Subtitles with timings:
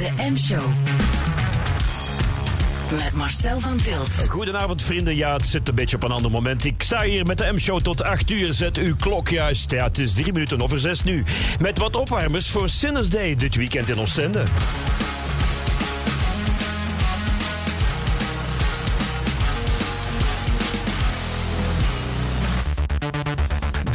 [0.00, 0.62] De M-show.
[2.90, 4.28] Met Marcel van Tilt.
[4.28, 6.64] Goedenavond vrienden, ja het zit een beetje op een ander moment.
[6.64, 9.70] Ik sta hier met de M-show tot 8 uur, zet uw klok juist.
[9.70, 11.24] Ja, het is drie minuten over zes nu.
[11.60, 14.42] Met wat opwarmers voor Sinners Day dit weekend in Oostende.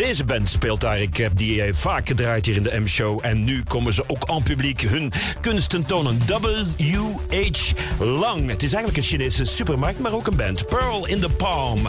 [0.06, 1.00] Deze band speelt daar.
[1.00, 3.20] Ik heb die eh, vaak gedraaid hier in de M-show.
[3.22, 5.12] En nu komen ze ook aan publiek hun
[5.42, 6.20] kunsten tonen.
[6.28, 7.74] W.H.
[8.00, 8.50] Lang.
[8.50, 10.66] Het is eigenlijk een Chinese supermarkt, maar ook een band.
[10.66, 11.88] Pearl in the Palm.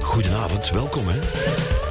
[0.00, 1.85] Goedenavond, welkom hè.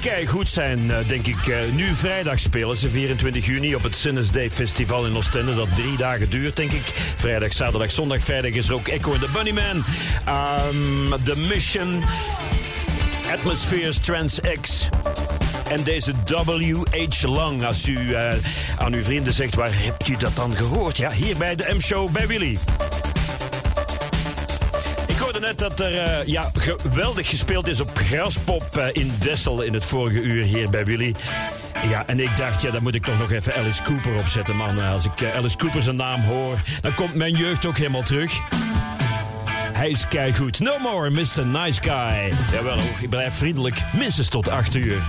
[0.00, 1.46] Kei goed zijn, eh, denk ik.
[1.46, 5.54] Eh, Nu vrijdag spelen ze 24 juni op het Sinners Day Festival in Oostende.
[5.54, 6.92] Dat drie dagen duurt, denk ik.
[7.16, 8.22] Vrijdag, zaterdag, zondag.
[8.22, 9.84] Vrijdag is er ook Echo and the Bunnyman.
[10.28, 12.02] Um, the Mission.
[13.32, 14.88] Atmospheres Trans X.
[15.70, 17.22] En deze W.H.
[17.22, 17.64] Lang.
[17.64, 18.34] Als u eh,
[18.78, 20.96] aan uw vrienden zegt, waar hebt u dat dan gehoord?
[20.96, 22.58] Ja, hier bij de M-show bij Willy.
[25.48, 29.84] Net dat er eh, ja, geweldig gespeeld is op Graspop eh, in Dessel in het
[29.84, 31.14] vorige uur hier bij Willy.
[31.88, 34.78] Ja, en ik dacht, ja, dan moet ik toch nog even Alice Cooper opzetten, man.
[34.78, 38.40] Als ik eh, Alice Cooper zijn naam hoor, dan komt mijn jeugd ook helemaal terug.
[39.72, 40.60] Hij is goed.
[40.60, 41.46] No more, Mr.
[41.46, 42.32] Nice Guy.
[42.52, 43.82] Jawel hoor, ik blijf vriendelijk.
[43.92, 45.02] Minstens tot 8 uur.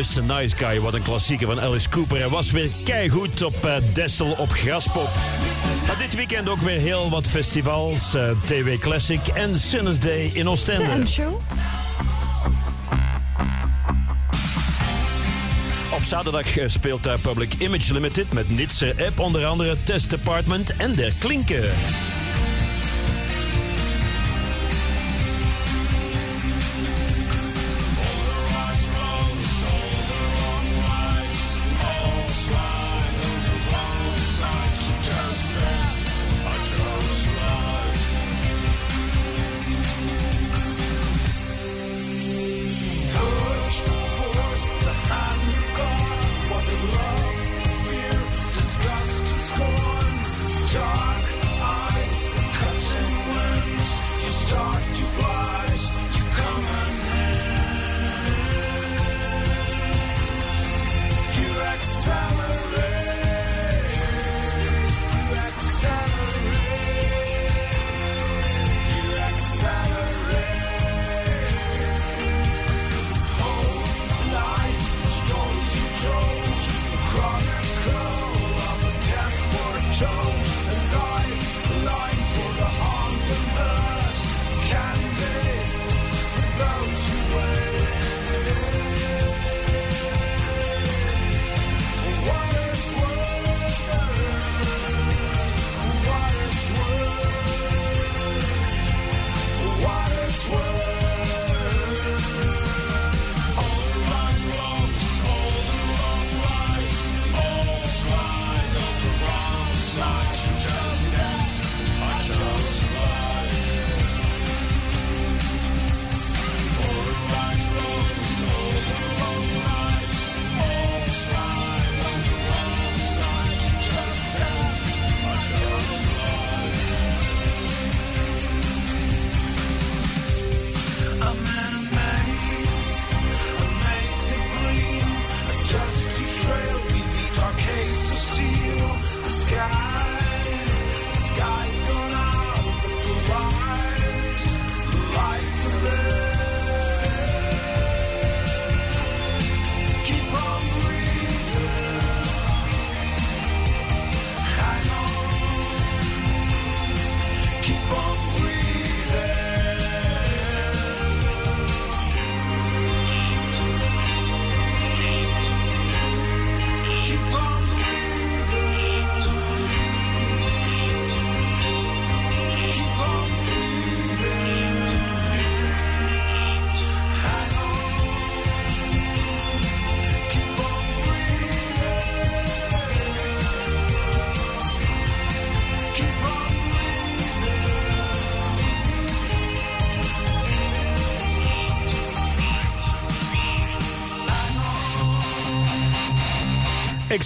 [0.00, 0.22] Mr.
[0.22, 2.18] Nice Guy, wat een klassieker van Alice Cooper.
[2.18, 5.08] Hij was weer keigoed op eh, Dessel op Graspop.
[5.86, 8.14] Maar dit weekend ook weer heel wat festivals.
[8.14, 10.98] eh, TW Classic en Sinners Day in De Oostende.
[10.98, 11.40] M-show.
[15.90, 20.76] Op zaterdag eh, speelt daar Public Image Limited met Nitzer App, onder andere Test Department
[20.76, 21.70] en Der Klinken.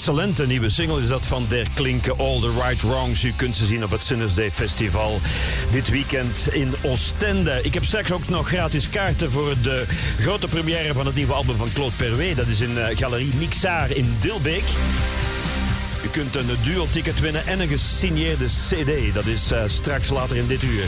[0.04, 3.24] Excellente nieuwe single is dat van Der Klinken All the Right Wrongs.
[3.24, 5.20] U kunt ze zien op het Sinners Day Festival
[5.70, 7.60] dit weekend in Oostende.
[7.62, 9.84] Ik heb straks ook nog gratis kaarten voor de
[10.20, 12.36] grote première van het nieuwe album van Claude Perwet.
[12.36, 14.64] Dat is in eh, Galerie Mixaar in Dilbeek.
[16.04, 19.14] U kunt een duo-ticket winnen en een gesigneerde CD.
[19.14, 20.84] Dat is eh, straks later in dit uur.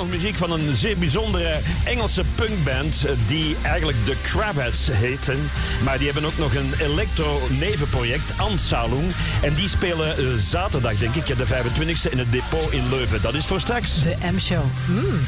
[0.00, 5.50] Nog muziek van een zeer bijzondere Engelse punkband eh, die eigenlijk de Kravats heten.
[5.84, 9.12] Maar die hebben ook nog een electro-nevenproject, Ansalung.
[9.42, 13.22] En die spelen eh, zaterdag, denk ik, de 25e in het depot in Leuven.
[13.22, 14.02] Dat is voor straks.
[14.02, 14.64] De M-show.
[14.86, 15.20] Mm.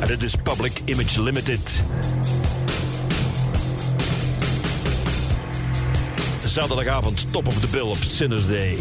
[0.00, 1.82] En dit is Public Image Limited.
[6.44, 8.76] Zaterdagavond, top of the bill op Sinners Day.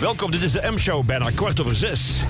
[0.00, 2.24] Welkom, dit is de M-show, bijna kwart over zes.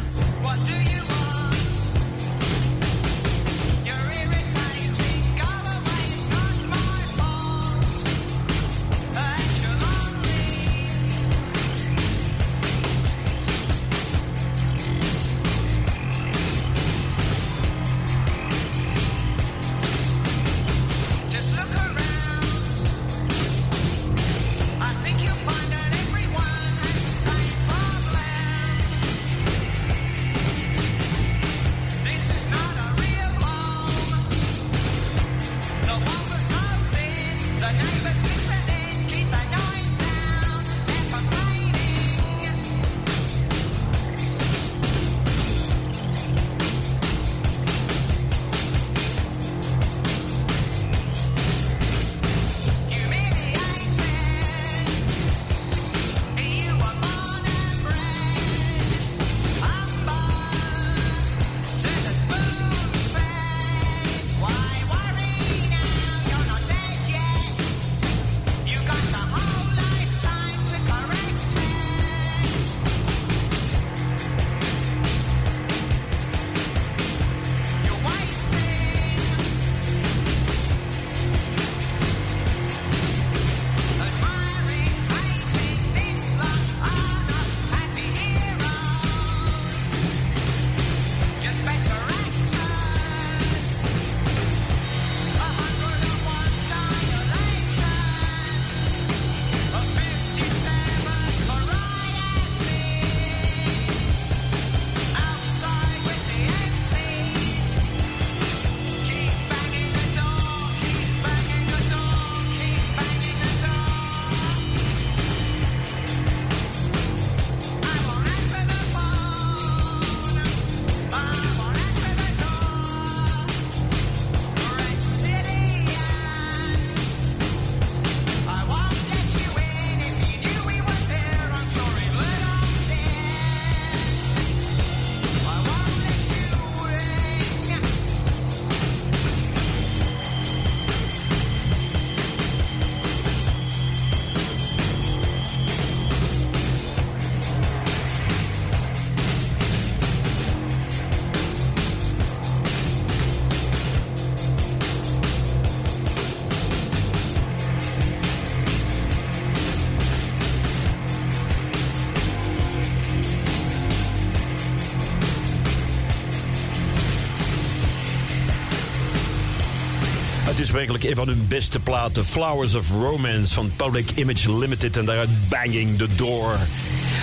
[170.77, 172.27] Werkelijk een van hun beste platen.
[172.27, 176.59] Flowers of Romance van Public Image Limited en daaruit Banging the Door.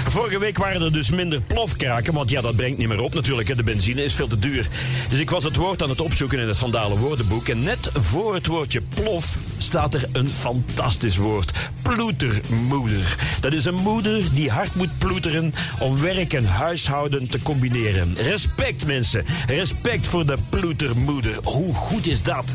[0.09, 3.57] Vorige week waren er dus minder plofkraken, want ja, dat brengt niet meer op natuurlijk.
[3.57, 4.67] De benzine is veel te duur.
[5.09, 7.47] Dus ik was het woord aan het opzoeken in het Vandalen woordenboek.
[7.47, 11.51] En net voor het woordje plof staat er een fantastisch woord.
[11.81, 13.15] Ploetermoeder.
[13.39, 18.15] Dat is een moeder die hard moet ploeteren om werk en huishouden te combineren.
[18.15, 19.25] Respect mensen.
[19.47, 21.35] Respect voor de ploetermoeder.
[21.43, 22.53] Hoe goed is dat?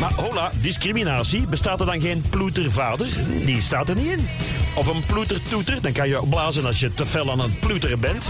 [0.00, 1.46] Maar hola, discriminatie.
[1.46, 3.06] Bestaat er dan geen ploetervader?
[3.44, 4.28] Die staat er niet in.
[4.74, 8.24] Of een ploetertoeter, dan kan je blazen als je te fel aan het ploeteren bent.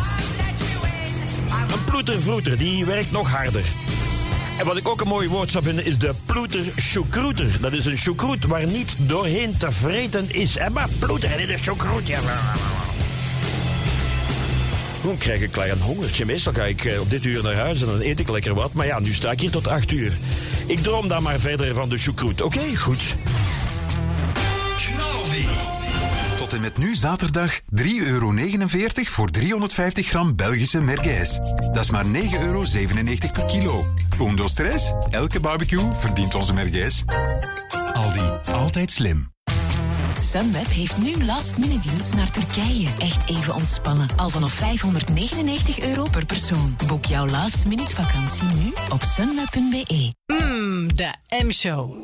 [1.73, 3.65] Een ploetervroeter, die werkt nog harder.
[4.59, 7.61] En wat ik ook een mooi woord zou vinden is de ploeter-choukroeter.
[7.61, 10.57] Dat is een choukroet waar niet doorheen te vreten is.
[10.57, 12.07] En maar ploeteren in de choukroet.
[12.07, 12.21] Ja.
[15.03, 16.25] Dan krijg ik een klein hongertje.
[16.25, 18.73] Meestal ga ik eh, op dit uur naar huis en dan eet ik lekker wat.
[18.73, 20.13] Maar ja, nu sta ik hier tot acht uur.
[20.67, 22.43] Ik droom dan maar verder van de choukroet.
[22.43, 23.15] Oké, goed.
[26.37, 27.63] Tot en met nu zaterdag 3,49
[28.07, 28.33] euro
[28.95, 31.39] voor 350 gram Belgische merguez.
[31.73, 32.65] Dat is maar 9,97 euro
[33.33, 33.85] per kilo.
[34.21, 34.93] Undo stress?
[35.11, 37.03] Elke barbecue verdient onze merguez.
[37.93, 39.38] Aldi, altijd slim.
[40.19, 42.89] Sunweb heeft nu last minute dienst naar Turkije.
[42.99, 44.09] Echt even ontspannen.
[44.17, 46.77] Al vanaf 599 euro per persoon.
[46.87, 50.13] Boek jouw last minute vakantie nu op sunweb.be.
[50.27, 51.97] Mmm, de M-show.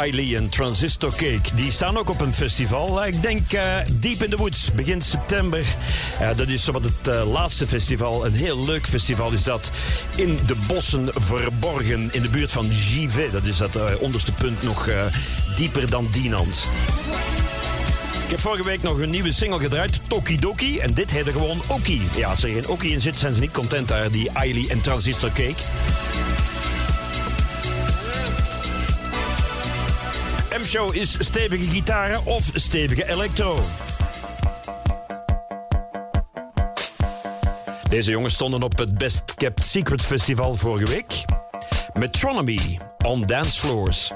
[0.00, 1.54] Ailey en Transistor Cake.
[1.54, 3.06] Die staan ook op een festival.
[3.06, 5.64] Ik denk eh, Deep in the Woods, begin september.
[6.20, 8.26] Eh, dat is wat het eh, laatste festival.
[8.26, 9.70] Een heel leuk festival is dat.
[10.16, 13.32] In de bossen verborgen, in de buurt van Givet.
[13.32, 14.88] Dat is dat onderste punt nog
[15.56, 16.68] dieper dan Dinant.
[18.24, 20.78] Ik heb vorige week nog een nieuwe single gedraaid, Tokidoki.
[20.78, 22.02] En dit heette gewoon Oki.
[22.16, 24.80] Ja, als er geen Oki in zit, zijn ze niet content daar, die Ailey en
[24.80, 25.62] Transistor Cake.
[30.60, 33.58] M-show is stevige gitaren of stevige electro.
[37.88, 41.24] Deze jongens stonden op het Best Kept Secret Festival vorige week.
[41.92, 44.12] Metronomy on Dance Floors.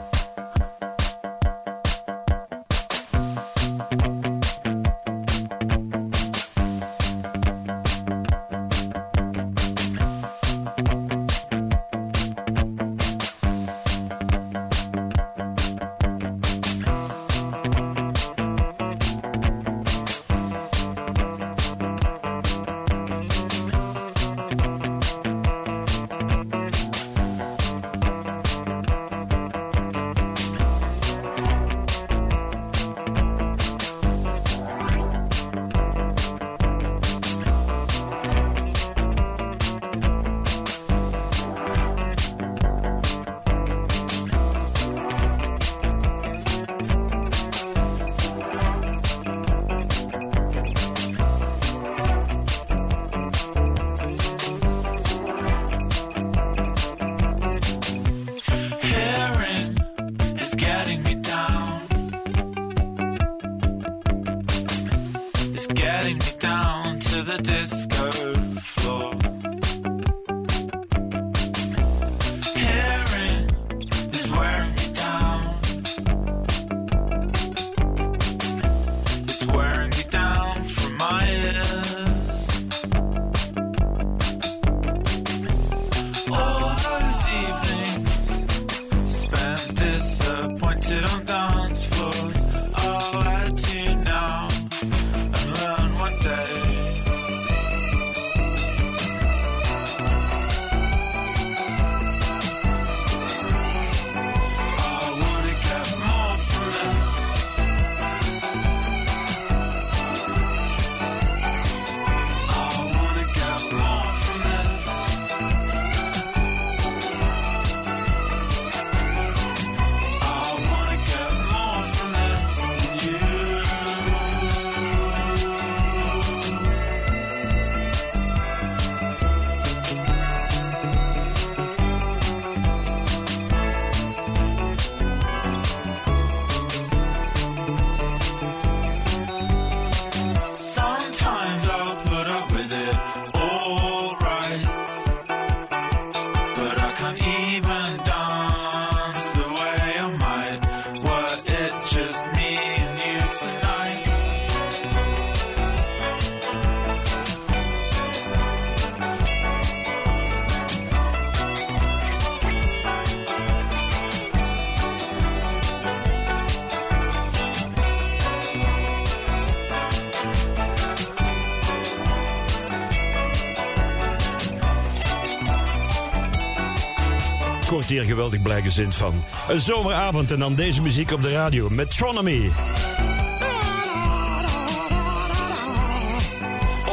[177.89, 179.25] Hier geweldig blij gezind van.
[179.49, 181.69] Een zomeravond en dan deze muziek op de radio.
[181.71, 182.51] Metronomy.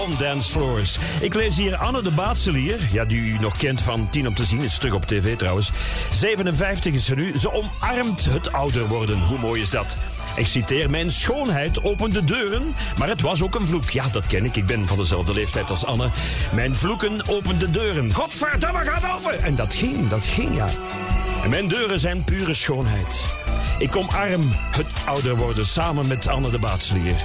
[0.06, 0.98] On dance floors.
[1.20, 2.80] Ik lees hier Anne de Baatselier.
[2.92, 4.62] Ja, die u nog kent van 10 om te zien.
[4.62, 5.72] Is terug op tv trouwens.
[6.12, 7.38] 57 is ze nu.
[7.38, 9.20] Ze omarmt het ouder worden.
[9.20, 9.98] Hoe mooi is dat?
[10.36, 13.90] Ik citeer, mijn schoonheid opende deuren, maar het was ook een vloek.
[13.90, 14.56] Ja, dat ken ik.
[14.56, 16.10] Ik ben van dezelfde leeftijd als Anne.
[16.54, 18.14] Mijn vloeken openden deuren.
[18.14, 19.44] Godverdomme, gaat open!
[19.44, 20.68] En dat ging, dat ging, ja.
[21.44, 23.26] En mijn deuren zijn pure schoonheid.
[23.80, 27.16] Ik omarm het ouder worden samen met Anne de Baatselier.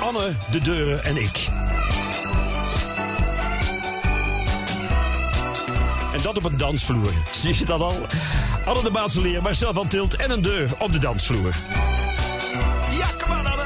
[0.00, 1.48] Anne, de deuren en ik.
[6.12, 7.12] En dat op een dansvloer.
[7.32, 8.06] Zie je dat al?
[8.64, 11.54] Anne de Baatselier, Marcel van Tilt en een deur op de dansvloer.
[12.98, 13.62] Ja, kom aan, Anne.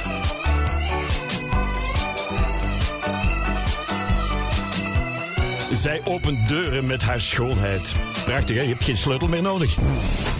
[5.76, 7.94] Zij opent deuren met haar schoonheid.
[8.24, 8.62] Prachtig, hè?
[8.62, 9.74] Je hebt geen sleutel meer nodig.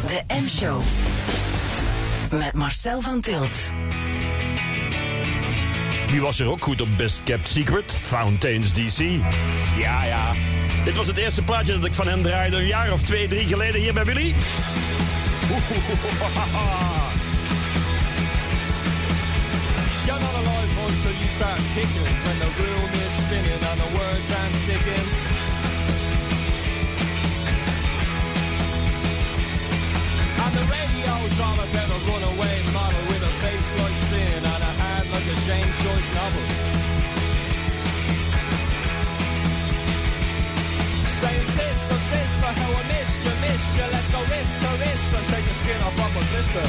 [0.07, 0.83] De M-show.
[2.31, 3.73] Met Marcel van Tilt.
[6.11, 7.99] Wie was er ook goed op Best Kept Secret?
[8.03, 8.99] Fountains DC.
[9.77, 10.33] Ja, ja.
[10.89, 13.47] Dit was het eerste plaatje dat ik van hen draaide een jaar of twee, drie
[13.47, 14.35] geleden hier bij Willy.
[20.07, 24.29] You're not alive until you start kicking when the room is spinning and the words
[24.39, 25.07] aren't ticking.
[30.45, 35.07] And the radio's about a runaway model with a face like sin and a heart
[35.15, 36.88] like a James Joyce novel.
[41.19, 43.87] Saying sister, oh, sister, how I missed you, missed you.
[43.91, 46.67] Let's go wrist to wrist and take the skin off of a blister.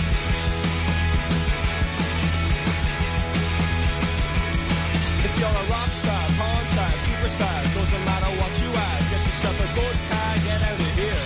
[5.21, 8.97] If you're a rock star, porn star, superstar, doesn't matter what you are.
[9.13, 11.23] Get yourself a good car, get out of here.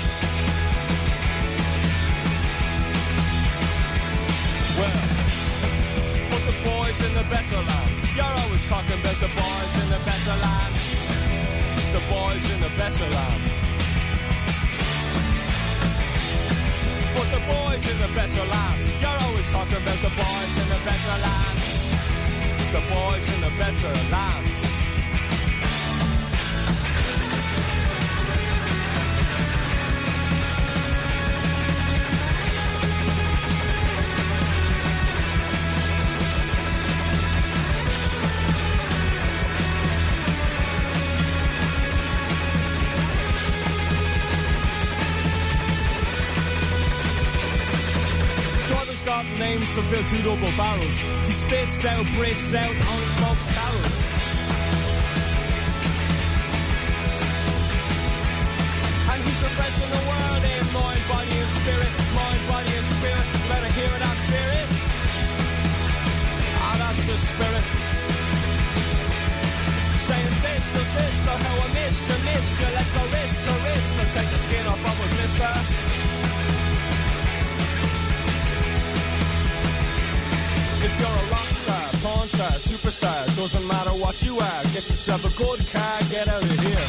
[4.84, 5.00] Well,
[6.28, 7.94] put the boys in the better land.
[8.20, 10.93] You're always talking about the boys in the better land.
[11.94, 13.44] The boys in the better land.
[17.16, 18.82] Put the boys in the better land.
[19.00, 21.58] You're always talking about the boys in the better land.
[22.74, 24.73] The boys in the better land.
[49.72, 50.98] For fill two double barrels.
[51.28, 53.96] He spits out, breathes out, only smokes carols.
[59.08, 61.92] And he's the best the world in mind, body and spirit.
[62.12, 63.28] Mind, body and spirit.
[63.48, 64.70] Better hear it and fear it.
[66.60, 67.66] Ah, that's the spirit.
[70.08, 72.70] Saying sister, sister, how I missed you, missed you.
[72.76, 76.33] Let's go wrist to wrist and take the skin off of a blister.
[80.94, 85.26] If you're a rock star, porn star, superstar, doesn't matter what you are, get yourself
[85.26, 86.86] a good car, get out of here.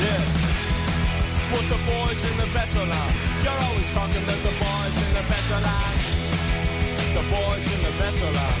[0.00, 0.22] Yeah.
[1.52, 3.14] Put the boys in the better land.
[3.44, 6.00] You're always talking about the boys in the better land.
[7.12, 8.60] The boys in the better land.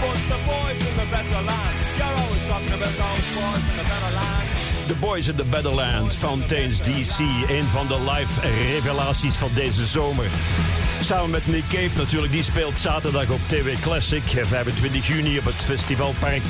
[0.00, 1.74] Put the boys in the better land.
[2.00, 4.63] You're always talking about those boys in the better land.
[4.86, 7.18] The Boys in the Battleland, Fountains DC.
[7.48, 10.26] Een van de live revelaties van deze zomer.
[11.00, 14.22] Samen met Nick Cave natuurlijk, die speelt zaterdag op TV Classic.
[14.26, 16.42] 25 juni op het festivalpark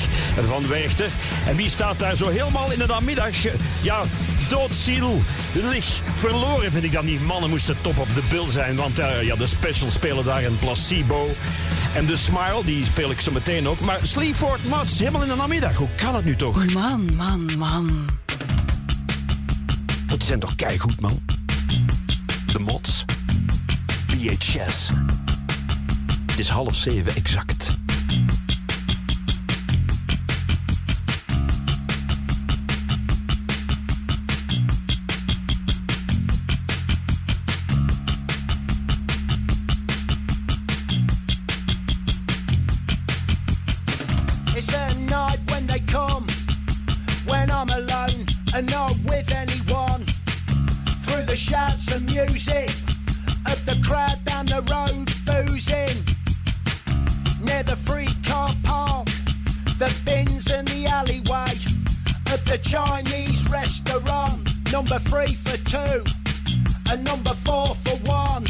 [0.47, 1.09] van Werchter.
[1.47, 3.35] En wie staat daar zo helemaal in de namiddag?
[3.83, 4.03] Ja,
[4.49, 5.23] doodziel.
[5.53, 7.07] Lig verloren vind ik dan.
[7.07, 8.77] Die mannen moesten top op de bil zijn.
[8.77, 11.31] Want eh, ja, de specials spelen daar in Placebo.
[11.95, 13.81] En de Smile, die speel ik zo meteen ook.
[13.81, 15.77] Maar Sleaford Mats, helemaal in de namiddag.
[15.77, 16.73] Hoe kan het nu toch?
[16.73, 18.07] Man, man, man.
[20.07, 21.23] Dat zijn toch keigoed, man.
[22.53, 23.05] De mods.
[24.07, 24.91] VHS.
[26.27, 27.75] Het is half zeven exact.
[48.55, 50.05] And not with anyone.
[51.05, 52.71] Through the shouts and music
[53.47, 55.99] of the crowd down the road boozing.
[57.45, 59.07] Near the free car park,
[59.79, 61.55] the bins and the alleyway
[62.33, 64.49] of the Chinese restaurant.
[64.73, 66.05] Number three for two
[66.91, 68.45] and number four for one.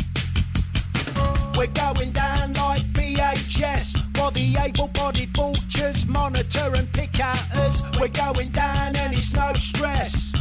[1.56, 7.82] We're going down like BHS while the able-bodied vultures monitor and pick.
[8.00, 10.32] We're going down and it's no stress.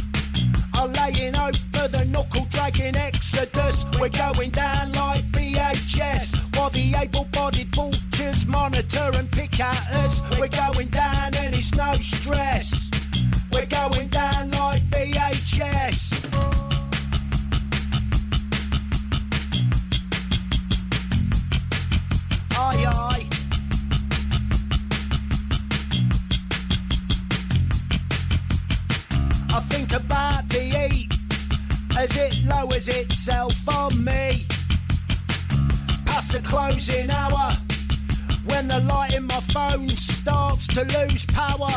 [0.74, 1.34] I'm laying
[1.72, 3.84] for the knuckle-dragging exodus.
[3.98, 10.20] We're going down like BHS while the able-bodied vultures monitor and pick at us.
[10.38, 12.90] We're going down and it's no stress.
[13.52, 16.23] We're going down like BHS.
[32.04, 34.44] As it lowers itself on me.
[36.04, 37.50] Past the closing hour,
[38.44, 41.74] when the light in my phone starts to lose power.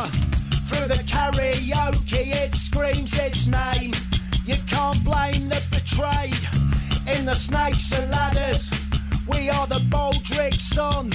[0.68, 3.92] Through the karaoke, it screams its name.
[4.44, 6.44] You can't blame the betrayed
[7.16, 8.70] in the snakes and ladders.
[9.26, 11.10] We are the Baldrick Sun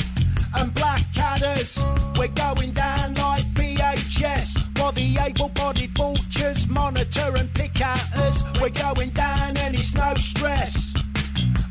[0.56, 1.72] and Black Blackcadders.
[2.18, 3.53] We're going down like
[3.94, 8.44] BHS while the able-bodied vultures monitor and pick at us.
[8.60, 10.94] We're going down and it's no stress.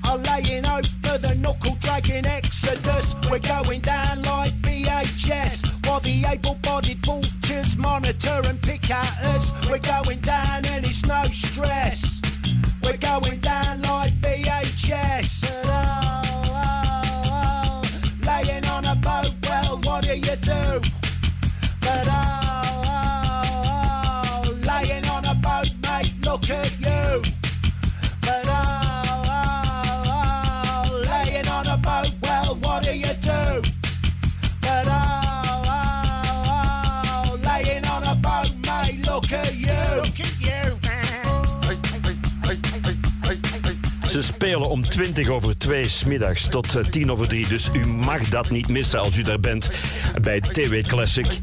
[0.05, 0.63] I'm laying
[1.03, 3.17] for the knuckle-dragging exodus.
[3.29, 9.51] We're going down like BHS while the able-bodied vultures monitor and pick at us.
[9.69, 12.23] We're going down and it's no stress.
[12.85, 15.62] We're going down like BHS.
[44.93, 47.49] 20 over 2 smiddags tot eh, 10 over 3.
[47.49, 49.71] Dus u mag dat niet missen als u daar bent
[50.23, 51.41] bij TW Classic.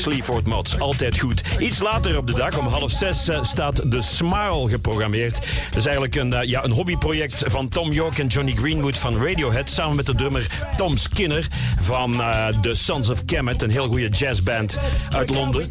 [0.00, 1.42] Sleaford Mods, altijd goed.
[1.58, 5.34] Iets later op de dag, om half zes, eh, staat The Smile geprogrammeerd.
[5.34, 9.26] Dat is eigenlijk een, eh, ja, een hobbyproject van Tom York en Johnny Greenwood van
[9.26, 9.70] Radiohead...
[9.70, 11.46] samen met de drummer Tom Skinner
[11.80, 13.62] van eh, The Sons of Kemet...
[13.62, 14.78] een heel goede jazzband
[15.10, 15.68] uit Londen.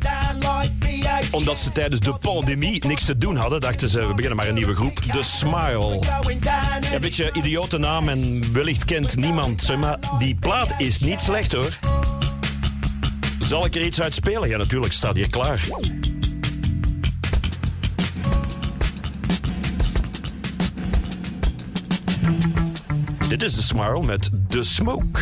[1.32, 3.62] Omdat ze tijdens de pandemie niks te doen hadden...
[3.62, 4.98] dachten ze, we beginnen maar een nieuwe groep.
[4.98, 6.00] The Smile.
[6.94, 11.52] Een beetje idiote naam en wellicht kent niemand ze, maar die plaat is niet slecht
[11.52, 11.99] hoor.
[13.50, 14.50] Zal ik er iets uit spelen?
[14.50, 15.68] Ja, natuurlijk staat hier klaar.
[23.30, 25.22] Dit is de Smile met The Smoke.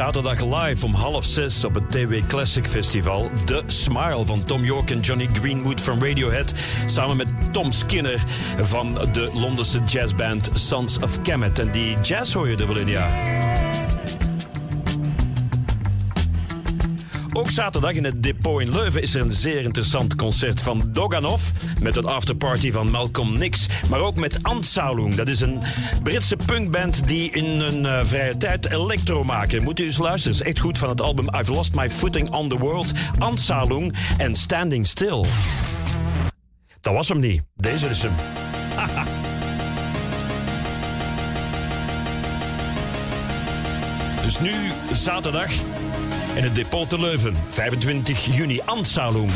[0.00, 3.30] Zaterdag live om half zes op het TW Classic Festival.
[3.44, 6.52] The Smile van Tom York en Johnny Greenwood van Radiohead.
[6.86, 8.24] Samen met Tom Skinner
[8.58, 11.58] van de Londense jazzband Sons of Kemet.
[11.58, 13.49] En die jazz hoor je er wel in, ja.
[17.50, 21.42] Zaterdag in het depot in Leuven is er een zeer interessant concert van Doganov.
[21.80, 23.66] Met een afterparty van Malcolm Nix.
[23.88, 25.10] Maar ook met Ant Saloon.
[25.16, 25.62] Dat is een
[26.02, 29.62] Britse punkband die in hun eh, vrije tijd electro maken.
[29.62, 30.38] Moet u eens luisteren.
[30.38, 32.92] Is echt goed van het album I've Lost My Footing on the World.
[33.18, 35.24] Ant Saloon en Standing Still.
[36.80, 37.42] Dat was hem niet.
[37.54, 38.12] Deze is hem.
[44.22, 44.52] Dus nu
[44.92, 45.50] zaterdag
[46.34, 47.36] in het depot te Leuven.
[47.50, 49.30] 25 juni, Antsaloon.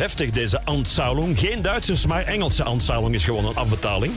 [0.00, 1.38] Heftig, deze Anzahlung.
[1.38, 4.12] Geen Duitsers, maar Engelse Anzahlung is gewoon een afbetaling.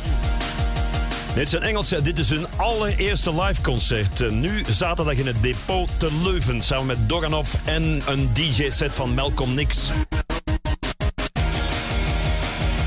[1.34, 4.22] Dit is een Engelse, dit is hun allereerste liveconcert.
[4.22, 6.62] Eh, Nu zaterdag in het depot te Leuven.
[6.62, 9.90] Samen met Doganov en een DJ-set van Malcolm Nix.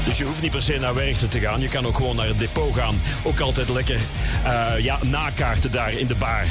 [0.04, 1.60] Dus je hoeft niet per se naar Werchter te gaan.
[1.60, 3.00] Je kan ook gewoon naar het depot gaan.
[3.22, 4.00] Ook altijd lekker
[4.44, 6.46] eh, ja, nakaarten daar in de bar.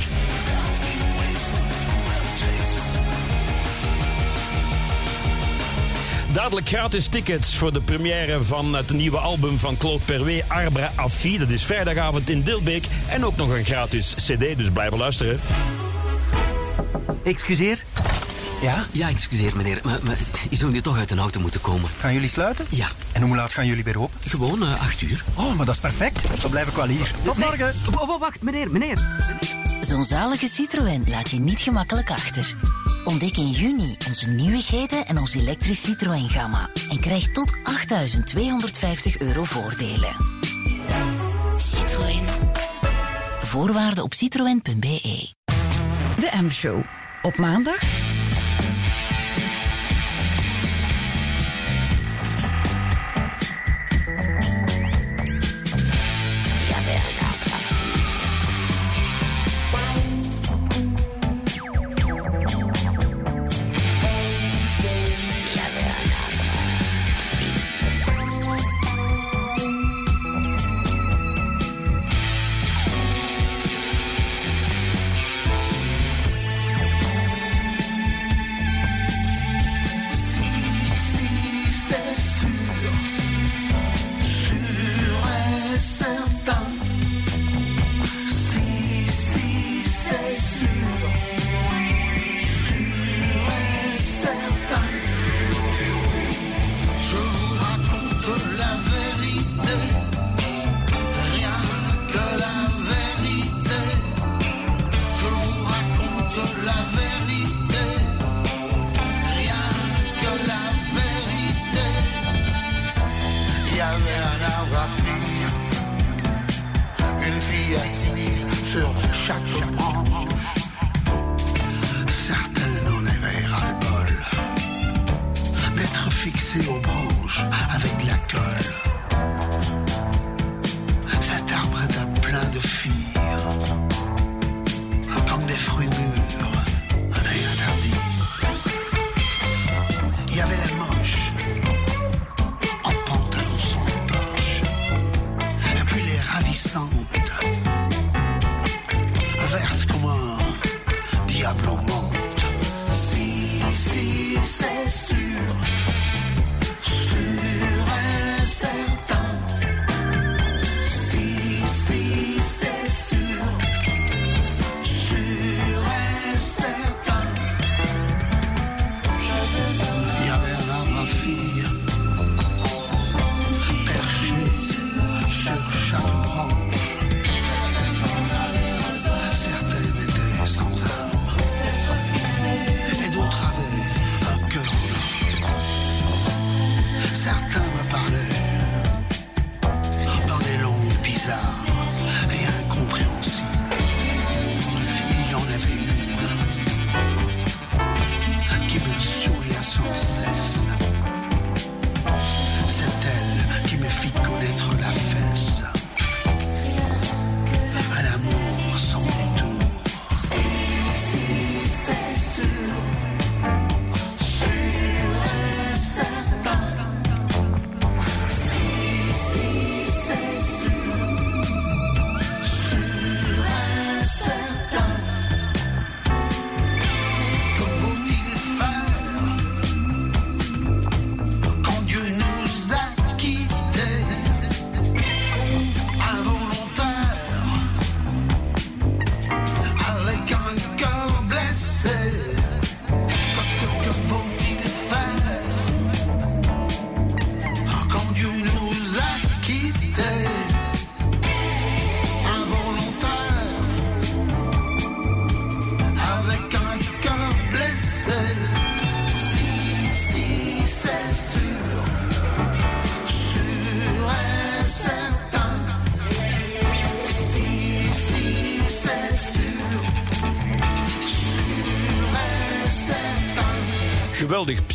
[6.36, 11.38] Dadelijk gratis tickets voor de première van het nieuwe album van Claude Perwee, Arbra Affi.
[11.38, 12.86] Dat is vrijdagavond in Dilbeek.
[13.08, 15.40] En ook nog een gratis cd, dus blijven luisteren.
[17.24, 17.84] Excuseer?
[18.62, 18.86] Ja?
[18.92, 20.18] Ja, excuseer meneer, maar, maar
[20.50, 21.90] je zou nu toch uit een auto moeten komen.
[22.00, 22.66] Gaan jullie sluiten?
[22.70, 22.88] Ja.
[23.12, 24.20] En hoe laat gaan jullie weer open?
[24.26, 25.24] Gewoon eh, acht uur.
[25.34, 26.42] Oh, maar dat is perfect.
[26.42, 27.12] Dan blijf ik wel hier.
[27.24, 27.74] Tot morgen.
[28.20, 29.06] wacht, meneer, meneer.
[29.86, 32.56] Zo'n zalige Citroën laat je niet gemakkelijk achter.
[33.04, 36.70] Ontdek in juni onze nieuwigheden en ons elektrisch Citroën-gamma.
[36.90, 37.54] En krijg tot
[39.14, 40.16] 8.250 euro voordelen.
[41.58, 42.28] Citroën.
[43.40, 45.34] Voorwaarden op citroën.be.
[46.18, 46.84] De M-show.
[47.22, 48.05] Op maandag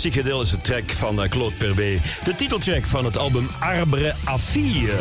[0.00, 2.00] psychedelische track van eh, Claude Perwé.
[2.24, 4.92] De titeltrack van het album Arbre à Fille.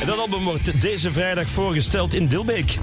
[0.00, 2.78] En dat album wordt deze vrijdag voorgesteld in Dilbeek.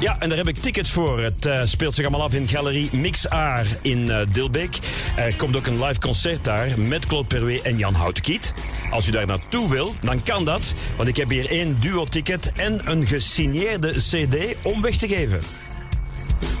[0.00, 1.20] Ja, en daar heb ik tickets voor.
[1.20, 4.78] Het eh, speelt zich allemaal af in Galerie Mix Aar in eh, Dilbeek.
[5.16, 8.54] Er komt ook een live concert daar met Claude Perwé en Jan Houtenkiet.
[8.90, 10.74] Als u daar naartoe wil, dan kan dat.
[10.96, 15.38] Want ik heb hier één duo-ticket en een gesigneerde cd om weg te geven.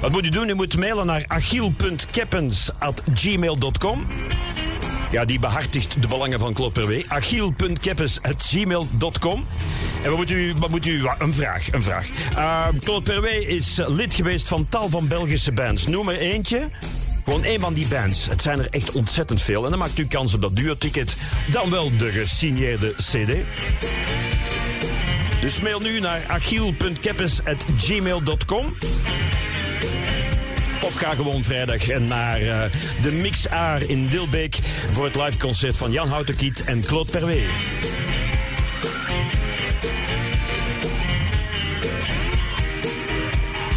[0.04, 0.48] Wat moet u doen?
[0.48, 4.06] U moet mailen naar achiel.keppens.gmail.com.
[5.10, 7.02] Ja, die behartigt de belangen van Claude Perwé.
[7.08, 9.46] Achiel.keppens.gmail.com.
[10.02, 11.04] En wat moet u, wat moet u...
[11.18, 12.08] Een vraag, een vraag.
[12.32, 15.86] Uh, Claude is lid geweest van tal van Belgische bands.
[15.86, 16.70] Noem er eentje.
[17.24, 18.28] Gewoon één van die bands.
[18.28, 19.64] Het zijn er echt ontzettend veel.
[19.64, 21.16] En dan maakt u kans op dat duo-ticket.
[21.50, 23.34] Dan wel de gesigneerde cd.
[25.40, 28.74] Dus mail nu naar achiel.keppes.gmail.com.
[30.84, 32.62] Of ga gewoon vrijdag naar uh,
[33.02, 34.58] de Mix Aar in Dilbeek...
[34.92, 37.42] voor het live concert van Jan Houtenkiet en Claude Perwé.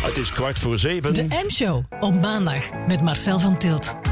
[0.01, 1.13] Het is kwart voor zeven.
[1.13, 4.06] De M-show op maandag met Marcel van Tilt.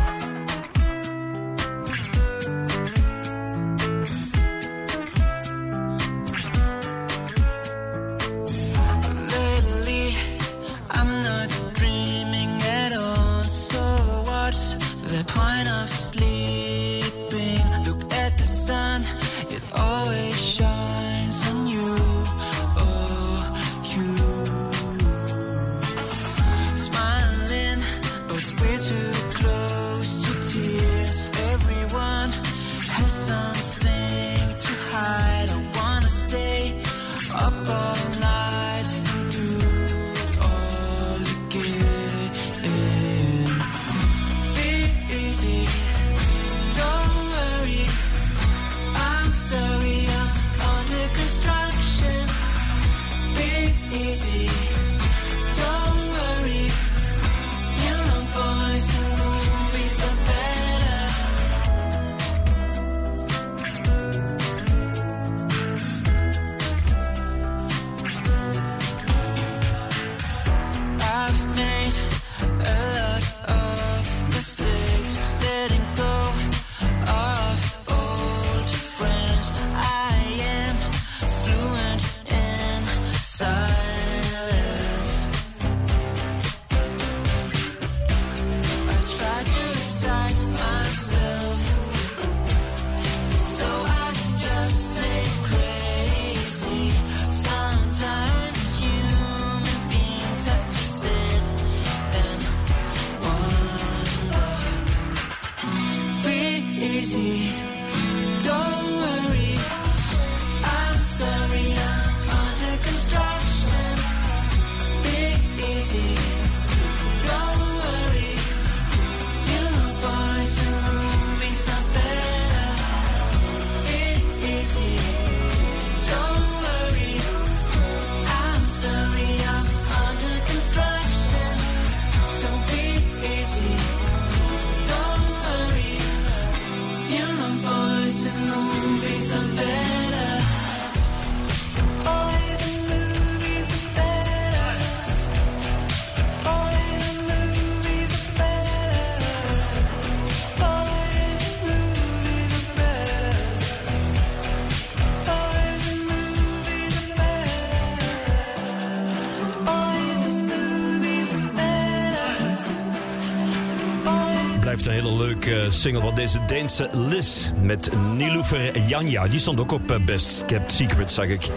[165.86, 169.28] Single van deze Deense Liz met Niloufer Janja.
[169.28, 171.50] Die stond ook op eh, Best Kept Secret, zag ik.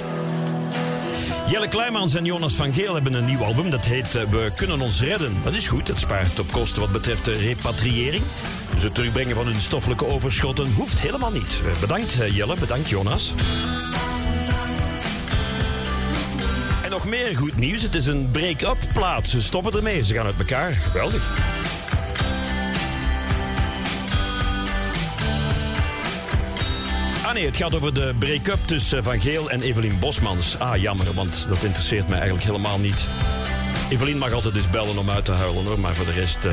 [1.51, 3.71] Jelle Kleimans en Jonas van Geel hebben een nieuw album.
[3.71, 5.37] Dat heet eh, We kunnen ons redden.
[5.45, 5.89] Dat is goed.
[5.89, 8.23] Het spaart op kosten wat betreft de repatriëring.
[8.73, 11.61] Dus het terugbrengen van hun stoffelijke overschotten hoeft helemaal niet.
[11.65, 13.35] Eh, Bedankt Jelle, bedankt Jonas.
[16.85, 17.83] En nog meer goed nieuws.
[17.83, 19.29] Het is een break-up plaat.
[19.29, 20.05] Ze stoppen ermee.
[20.05, 20.73] Ze gaan uit elkaar.
[20.73, 21.58] Geweldig.
[27.39, 30.59] Nee, het gaat over de break-up tussen Van Geel en Evelien Bosmans.
[30.59, 33.09] Ah, jammer, want dat interesseert mij eigenlijk helemaal niet.
[33.91, 36.45] Evelien mag altijd eens bellen om uit te huilen hoor, maar voor de rest.
[36.45, 36.53] eh,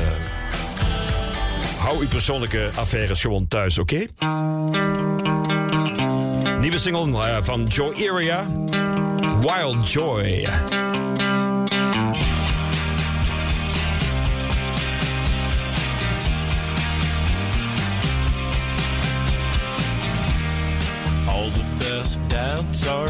[1.78, 4.06] hou uw persoonlijke affaires gewoon thuis, oké?
[6.60, 8.46] Nieuwe single eh, van Joe Area.
[9.40, 10.48] Wild Joy.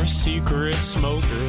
[0.07, 1.47] secret smoker.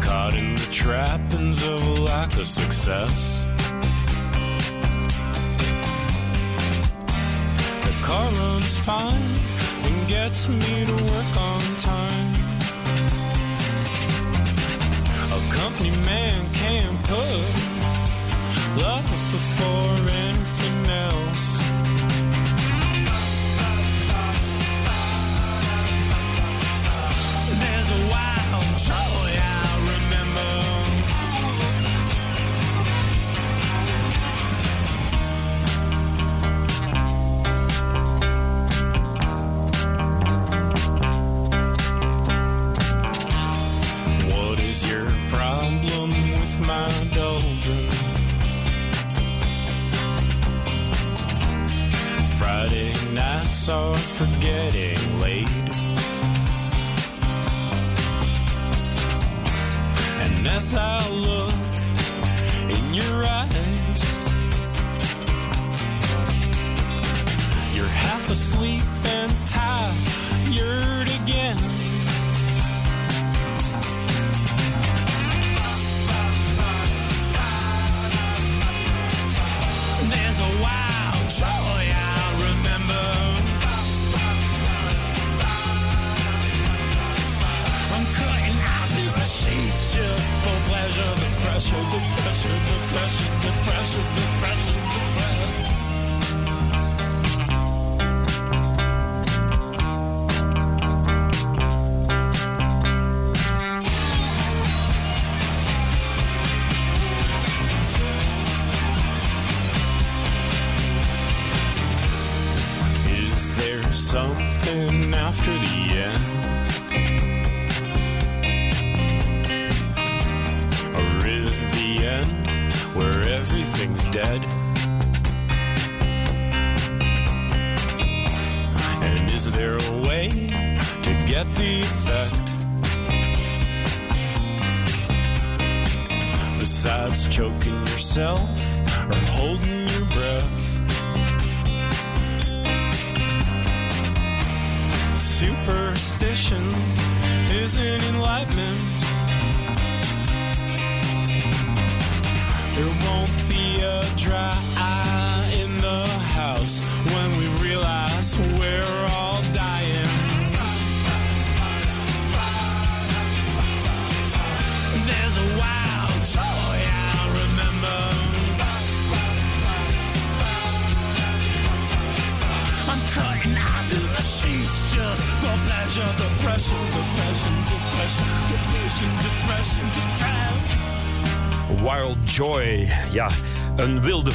[0.00, 3.44] Caught in the trappings of a lack of success.
[7.84, 9.30] The car runs fine
[9.84, 12.34] and gets me to work on time.
[15.32, 17.70] A company man can't put
[18.76, 20.39] love before and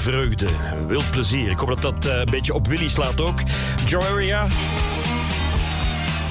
[0.05, 0.47] vreugde,
[0.87, 1.49] wild plezier.
[1.51, 3.39] Ik hoop dat dat eh, een beetje op Willy slaat ook.
[3.85, 4.43] Joaria.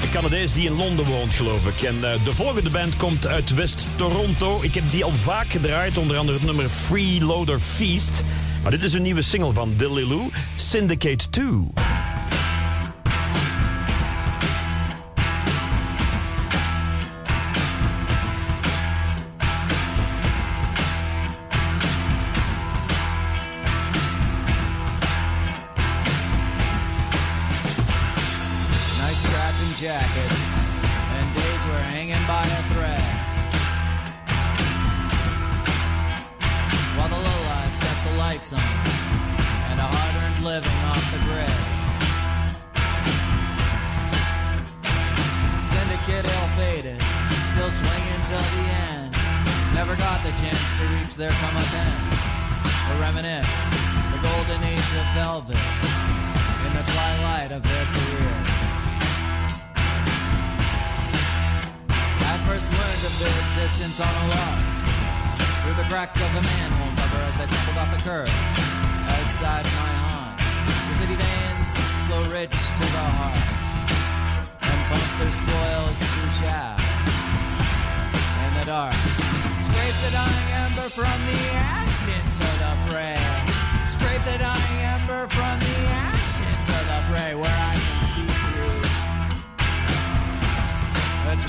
[0.02, 1.82] Een Canadees die in Londen woont, geloof ik.
[1.82, 4.58] En eh, de volgende band komt uit West-Toronto.
[4.62, 8.22] Ik heb die al vaak gedraaid, onder andere het nummer Freeloader Feast.
[8.62, 11.83] Maar dit is een nieuwe single van Dilliloo, Syndicate 2.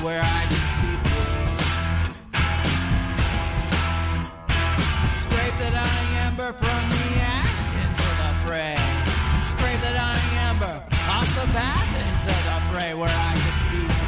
[0.01, 1.45] where I could see through.
[5.13, 8.77] Scrape the dying ember from the ash into the fray.
[9.45, 14.04] Scrape the dying ember off the path into the fray where I could see through.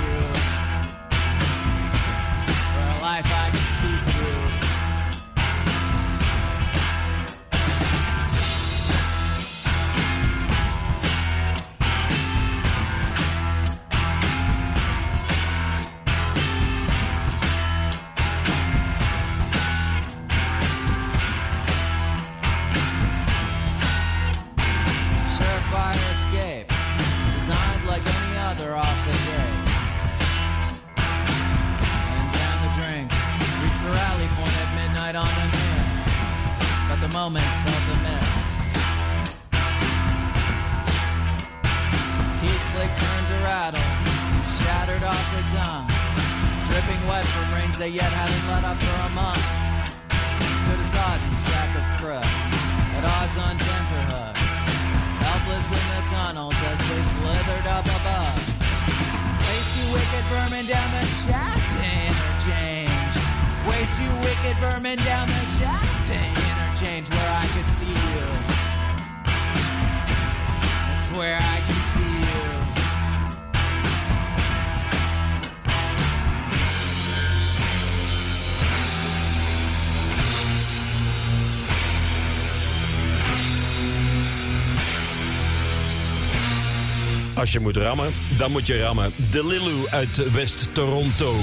[87.47, 89.13] Als je moet rammen, dan moet je rammen.
[89.31, 91.35] De Lilu uit West-Toronto.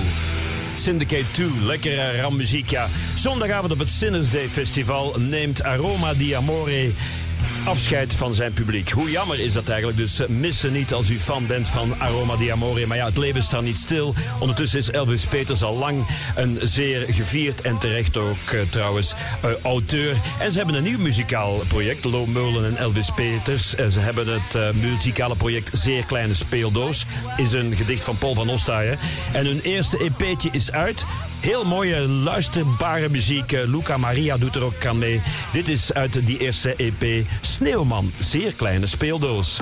[0.74, 2.88] Syndicate 2, lekkere rammuziek, ja.
[3.14, 6.92] Zondagavond op het Sinners Day Festival neemt Aroma di Amore
[7.64, 8.90] afscheid van zijn publiek.
[8.90, 9.98] Hoe jammer is dat eigenlijk?
[9.98, 12.86] Dus eh, missen niet als u fan bent van Aroma di Amore.
[12.86, 14.14] Maar ja, het leven staat niet stil.
[14.38, 19.50] Ondertussen is Elvis Peters al lang een zeer gevierd en terecht ook eh, trouwens eh,
[19.62, 20.16] auteur.
[20.38, 23.74] En ze hebben een nieuw muzikaal project, Lo Meulen en Elvis Peters.
[23.74, 27.04] Eh, ze hebben het muzikale project Zeer Kleine Speeldoos.
[27.36, 28.98] Is een gedicht van Paul van Ostaaien.
[29.32, 31.04] En hun eerste EP'tje is uit.
[31.45, 33.53] Heel mooie, luisterbare muziek.
[33.53, 35.20] Eh, Luca Maria doet er ook aan mee.
[35.53, 38.12] Dit is uit die eerste EP Sneeuwman.
[38.18, 39.61] Zeer kleine speeldoos.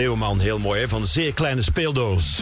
[0.00, 2.40] Sneeuwman, heel mooi hè, van zeer kleine speeldoos.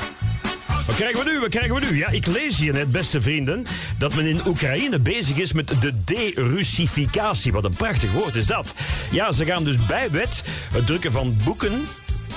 [0.87, 1.41] Wat krijgen we nu?
[1.41, 1.97] Wat krijgen we nu?
[1.97, 3.67] Ja, ik lees hier net, beste vrienden,
[3.99, 7.53] dat men in Oekraïne bezig is met de derussificatie.
[7.53, 8.75] Wat een prachtig woord is dat.
[9.11, 10.43] Ja, ze gaan dus bij wet
[10.73, 11.81] het drukken van boeken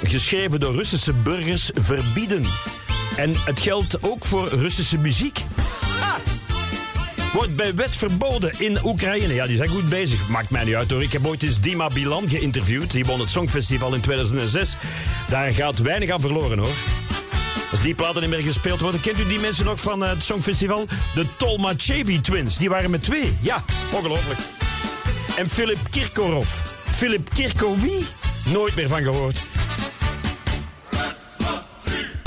[0.03, 2.45] geschreven door Russische burgers verbieden.
[3.15, 5.39] En het geldt ook voor Russische muziek.
[7.33, 9.33] Wordt bij wet verboden in Oekraïne.
[9.33, 10.27] Ja, die zijn goed bezig.
[10.27, 11.01] Maakt mij niet uit hoor.
[11.01, 12.91] Ik heb ooit eens Dima Bilan geïnterviewd.
[12.91, 14.77] Die won het Songfestival in 2006.
[15.29, 16.73] Daar gaat weinig aan verloren hoor.
[17.71, 20.23] Als die platen niet meer gespeeld worden, kent u die mensen nog van eh, het
[20.23, 20.87] Songfestival?
[21.15, 23.37] De Tolmachevi Twins, die waren met twee.
[23.41, 24.39] Ja, ongelooflijk.
[25.37, 26.49] En Philip Kirkorov.
[26.89, 28.05] Philip Kirkorov, wie?
[28.45, 29.50] Nooit meer van gehoord.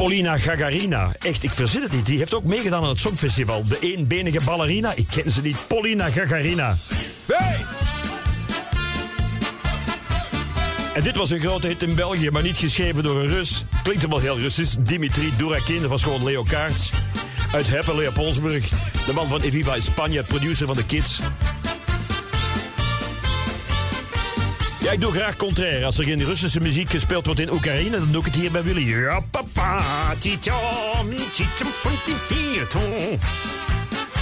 [0.05, 1.13] Polina Gagarina.
[1.19, 2.07] Echt, ik verzin het niet.
[2.07, 3.65] Die heeft ook meegedaan aan het Songfestival.
[3.65, 4.93] De eenbenige ballerina.
[4.95, 5.57] Ik ken ze niet.
[5.67, 6.77] Polina Gagarina.
[7.27, 7.65] Hey!
[10.95, 13.65] En dit was een grote hit in België, maar niet geschreven door een Rus.
[13.83, 14.77] Klinkt wel heel Russisch.
[14.79, 16.91] Dimitri Durakin, dat was gewoon Leo Kaarts.
[17.53, 18.69] Uit Heppen, Leopoldsburg.
[19.07, 21.21] De man van Eviva in Spanje, producer van de Kids.
[24.85, 25.85] Ja, ik doe graag contrair.
[25.85, 28.63] Als er geen Russische muziek gespeeld wordt in Oekraïne, dan doe ik het hier bij
[28.63, 28.89] Willy.
[28.89, 29.83] Ja, papa.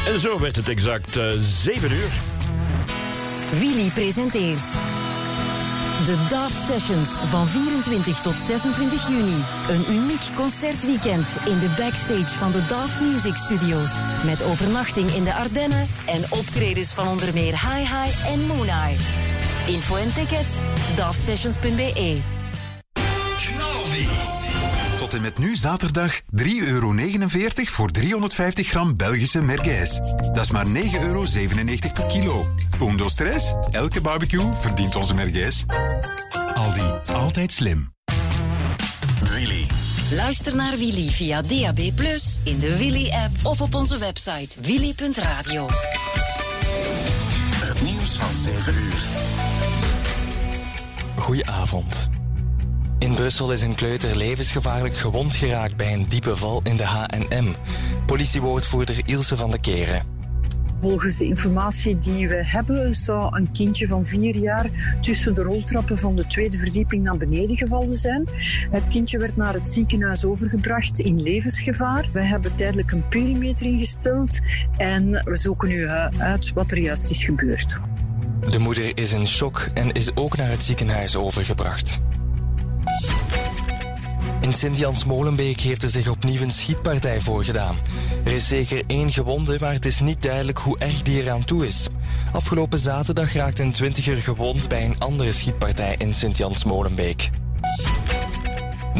[0.07, 2.11] En zo werd het exact eh, 7 uur.
[3.59, 4.73] Willy presenteert.
[6.05, 9.45] De Daft Sessions van 24 tot 26 juni.
[9.69, 13.93] Een uniek concertweekend in de backstage van de Daft Music Studios.
[14.25, 18.97] Met overnachting in de Ardennen en optredens van onder meer Hi Hi en Moon Eye.
[19.67, 20.61] Info en tickets
[20.97, 22.21] daftsessions.be.
[24.99, 26.25] Tot en met nu zaterdag 3,49
[26.67, 26.95] euro
[27.55, 29.99] voor 350 gram Belgische merguez.
[30.33, 31.25] Dat is maar 9,97 euro
[31.93, 32.55] per kilo.
[32.81, 33.55] Undo stress?
[33.71, 35.65] Elke barbecue verdient onze merguez.
[36.55, 36.83] Aldi,
[37.13, 37.93] altijd slim.
[39.31, 39.67] Willy.
[40.11, 41.79] Luister naar Willy via DAB+,
[42.43, 45.69] in de Willy-app of op onze website willy.radio.
[47.65, 49.09] Het nieuws van 7 uur.
[51.17, 52.09] Goedenavond.
[52.99, 57.53] In Brussel is een kleuter levensgevaarlijk gewond geraakt bij een diepe val in de H&M.
[58.07, 60.03] Politiewoordvoerder Ilse van de Keren.
[60.81, 65.99] Volgens de informatie die we hebben, zou een kindje van vier jaar tussen de roltrappen
[65.99, 68.29] van de tweede verdieping naar beneden gevallen zijn.
[68.71, 72.09] Het kindje werd naar het ziekenhuis overgebracht in levensgevaar.
[72.13, 74.41] We hebben tijdelijk een perimeter ingesteld
[74.77, 77.81] en we zoeken nu eh, uit wat er juist is gebeurd.
[78.49, 82.01] De moeder is in shock en is ook naar het ziekenhuis overgebracht.
[84.41, 87.77] In Sint-Jans-Molenbeek heeft er zich opnieuw een schietpartij voorgedaan.
[88.25, 91.67] Er is zeker één gewonde, maar het is niet duidelijk hoe erg die eraan toe
[91.67, 91.89] is.
[92.33, 97.31] Afgelopen zaterdag raakte een twintiger gewond bij een andere schietpartij in Sint-Jans-Molenbeek.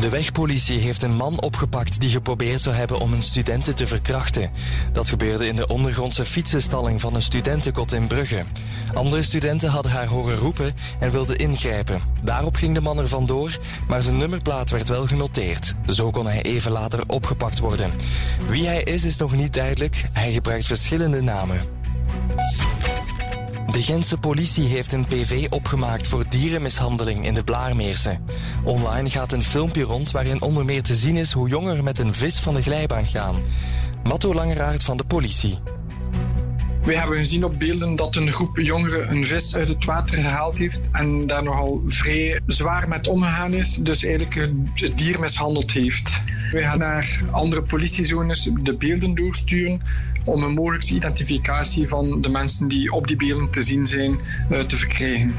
[0.01, 4.51] De wegpolitie heeft een man opgepakt die geprobeerd zou hebben om een studente te verkrachten.
[4.93, 8.45] Dat gebeurde in de ondergrondse fietsenstalling van een studentenkot in Brugge.
[8.95, 12.03] Andere studenten hadden haar horen roepen en wilden ingrijpen.
[12.23, 15.75] Daarop ging de man er vandoor, maar zijn nummerplaat werd wel genoteerd.
[15.89, 17.93] Zo kon hij even later opgepakt worden.
[18.49, 20.05] Wie hij is, is nog niet duidelijk.
[20.13, 21.82] Hij gebruikt verschillende namen.
[23.73, 28.19] De Gentse politie heeft een PV opgemaakt voor dierenmishandeling in de Blaarmeerse.
[28.65, 32.15] Online gaat een filmpje rond waarin onder meer te zien is hoe jongeren met een
[32.15, 33.35] vis van de glijbaan gaan.
[34.03, 35.59] Matto Langeraard van de politie.
[36.83, 40.59] We hebben gezien op beelden dat een groep jongeren een vis uit het water gehaald
[40.59, 44.35] heeft en daar nogal vrij zwaar met omgegaan is, dus eigenlijk
[44.75, 46.21] het dier mishandeld heeft.
[46.51, 49.83] We gaan naar andere politiezones de beelden doorsturen
[50.25, 54.19] om een mogelijke identificatie van de mensen die op die beelden te zien zijn
[54.51, 55.35] eh, te verkrijgen.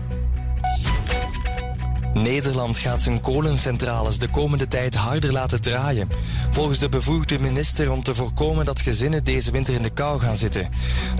[2.14, 6.07] Nederland gaat zijn kolencentrales de komende tijd harder laten draaien.
[6.51, 10.38] Volgens de bevoegde minister om te voorkomen dat gezinnen deze winter in de kou gaan
[10.38, 10.70] zitten.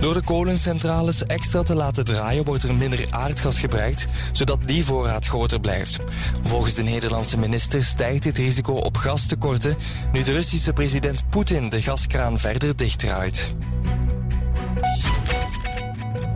[0.00, 5.26] Door de kolencentrales extra te laten draaien wordt er minder aardgas gebruikt, zodat die voorraad
[5.26, 5.98] groter blijft.
[6.42, 9.76] Volgens de Nederlandse minister stijgt dit risico op gastekorten
[10.12, 13.54] nu de Russische president Poetin de gaskraan verder dichtdraait.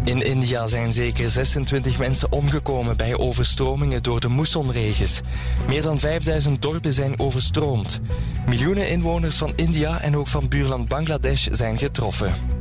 [0.09, 5.21] In India zijn zeker 26 mensen omgekomen bij overstromingen door de moessonregens.
[5.67, 8.01] Meer dan 5000 dorpen zijn overstroomd.
[8.47, 12.58] Miljoenen inwoners van India en ook van buurland Bangladesh zijn getroffen.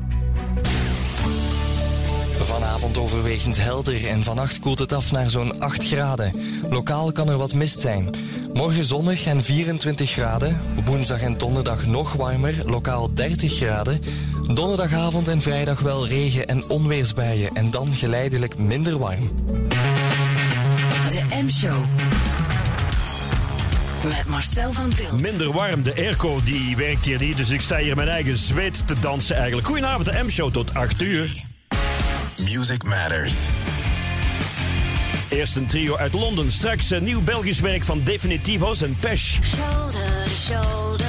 [2.47, 6.31] Vanavond overwegend helder en vannacht koelt het af naar zo'n 8 graden.
[6.69, 8.09] Lokaal kan er wat mist zijn.
[8.53, 10.61] Morgen zonnig en 24 graden.
[10.85, 14.01] Woensdag en donderdag nog warmer, lokaal 30 graden.
[14.53, 19.31] Donderdagavond en vrijdag wel regen- en onweersbuien en dan geleidelijk minder warm.
[21.09, 21.85] De M-show.
[24.03, 25.21] Met Marcel van Tilt.
[25.21, 28.87] Minder warm, de airco die werkt hier niet, dus ik sta hier mijn eigen zweet
[28.87, 29.67] te dansen eigenlijk.
[29.67, 31.55] Goedenavond, de M-show tot 8 uur.
[32.37, 33.33] Music Matters.
[35.29, 39.37] Eerst een trio uit Londen, straks een nieuw Belgisch werk van Definitivos en Pesh.
[39.41, 41.06] Shoulder to shoulder.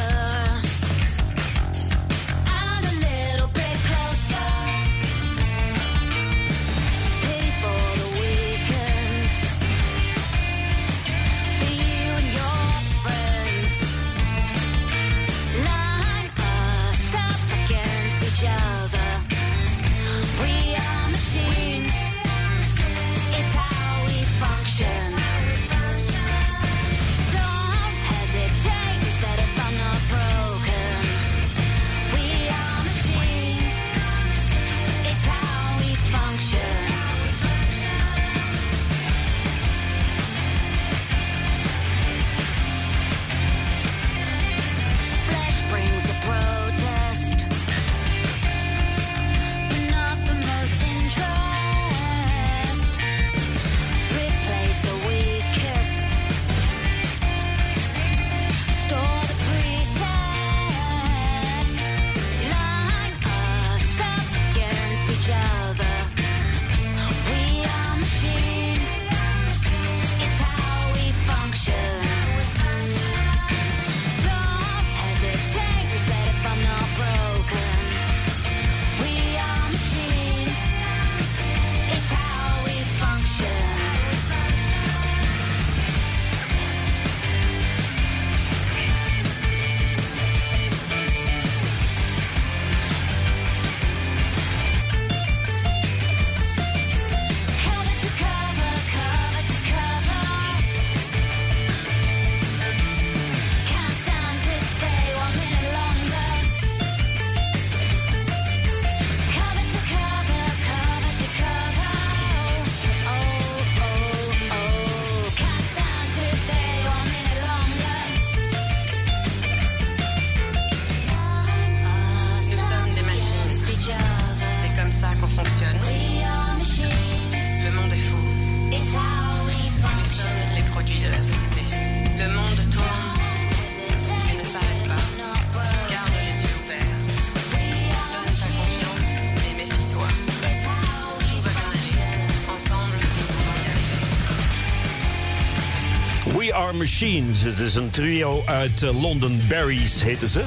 [146.79, 147.43] Machines.
[147.43, 150.43] Het is een trio uit eh, London Berries, heten ze.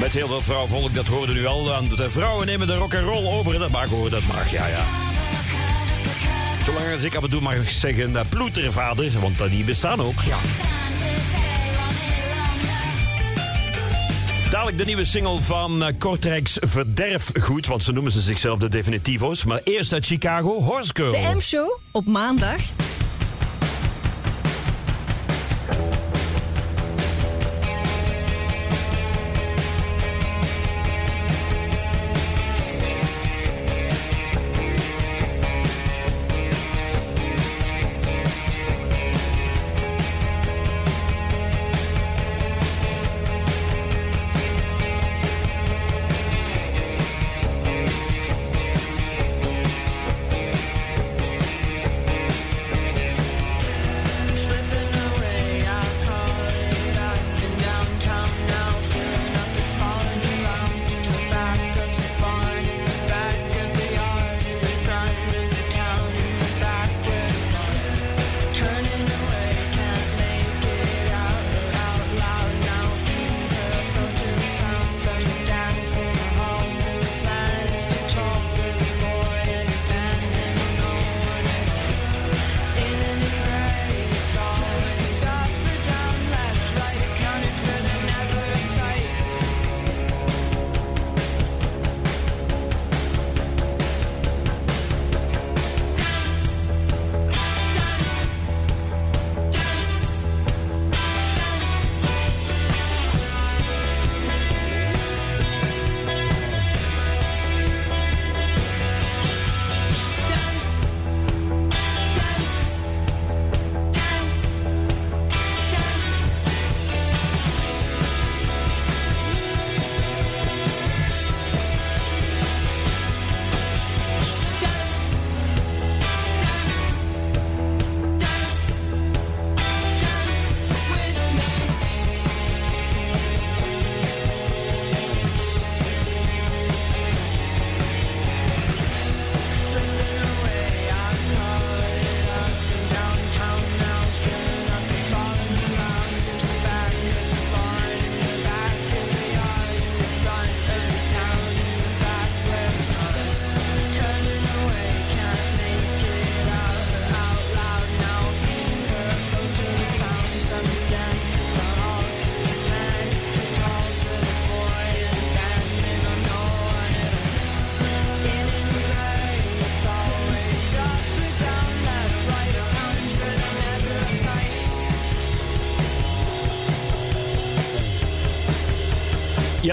[0.00, 1.74] Met heel veel vrouwvolk, dat hoorde nu al.
[1.74, 1.88] aan.
[1.88, 3.58] De vrouwen nemen de rock and roll over.
[3.58, 4.84] Dat mag hoor, dat mag, ja, ja.
[6.64, 10.20] Zolang als ik af en toe mag zeggen uh, ploetervader, want uh, die bestaan ook.
[10.26, 10.36] Ja.
[14.50, 19.44] Dadelijk de nieuwe single van uh, Kortrijks Verderfgoed, want ze noemen ze zichzelf de Definitivo's.
[19.44, 21.10] Maar eerst uit Chicago, Horse Girl.
[21.10, 22.60] De M-show op maandag.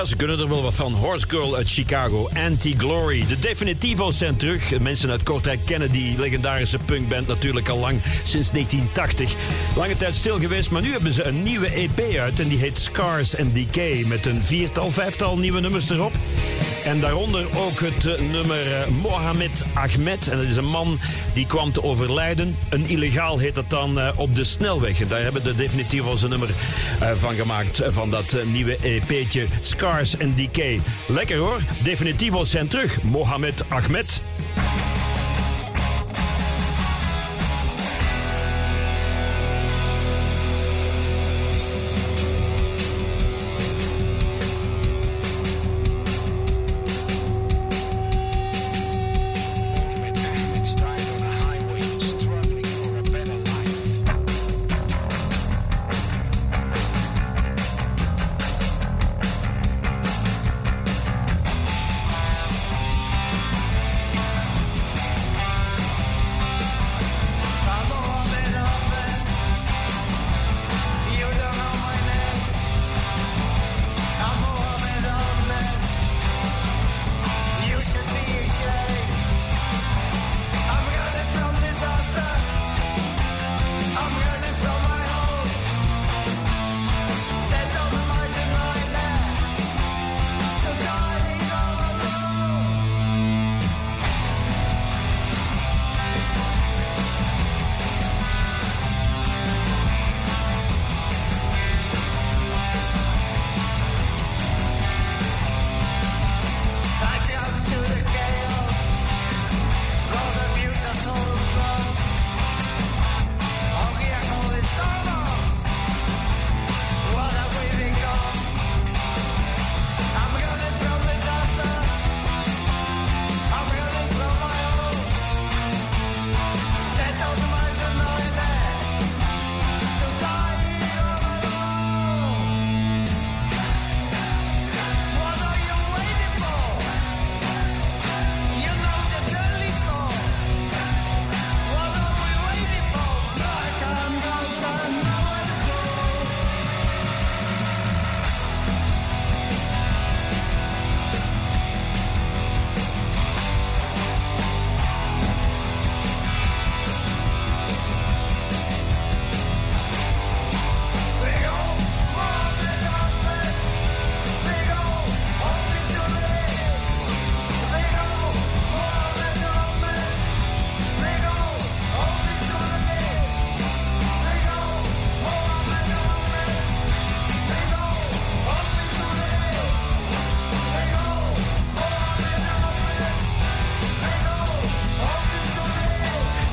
[0.01, 0.93] Ja, ze kunnen er wel wat van.
[0.93, 3.25] Horse Girl uit Chicago, Anti-Glory.
[3.27, 4.79] De Definitivo's zijn terug.
[4.79, 9.33] Mensen uit Kortrijk kennen die legendarische punkband natuurlijk al lang, sinds 1980.
[9.75, 12.79] Lange tijd stil geweest, maar nu hebben ze een nieuwe EP uit en die heet
[12.79, 14.03] Scars and Decay.
[14.07, 16.13] Met een viertal, vijftal nieuwe nummers erop.
[16.85, 20.27] En daaronder ook het eh, nummer eh, Mohamed Ahmed.
[20.29, 20.99] En dat is een man
[21.33, 22.55] die kwam te overlijden.
[22.69, 25.07] Een illegaal heet dat dan eh, op de snelweg.
[25.07, 26.49] Daar hebben de Definitivo's een nummer
[27.15, 27.81] van gemaakt.
[27.89, 29.90] van dat nieuwe EP'tje Scars
[30.35, 30.79] Decay.
[31.07, 31.61] Lekker hoor.
[31.83, 33.03] Definitivo's zijn terug.
[33.03, 34.21] Mohamed Ahmed.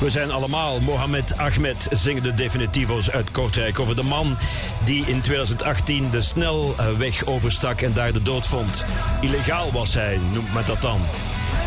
[0.08, 4.36] We zijn allemaal Mohamed Ahmed, zingen de definitivo's uit Kortrijk over de man
[4.84, 8.84] die in 2018 de snelweg overstak en daar de dood vond.
[9.20, 11.00] Illegaal was hij, noemt men dat dan.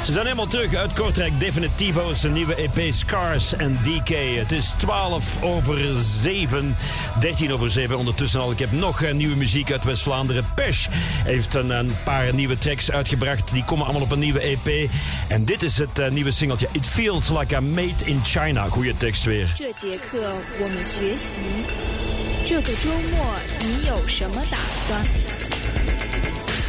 [0.05, 1.40] Ze zijn helemaal terug uit Kortrijk.
[1.40, 4.09] Definitivo's, een nieuwe EP Scars en DK.
[4.38, 6.76] Het is 12 over 7,
[7.20, 8.51] 13 over 7 ondertussen al.
[8.51, 10.44] Ik heb nog eh, nieuwe muziek uit West-Vlaanderen.
[10.55, 10.86] Pesh
[11.24, 13.52] heeft een, een paar nieuwe tracks uitgebracht.
[13.52, 14.90] Die komen allemaal op een nieuwe EP.
[15.28, 16.68] En dit is het eh, nieuwe singeltje.
[16.72, 18.68] It feels like a made in China.
[18.68, 19.48] Goeie tekst weer.
[19.56, 21.40] 这节课我们学习，
[22.47, 24.56] 这个周末你有什么打
[24.86, 25.05] 算？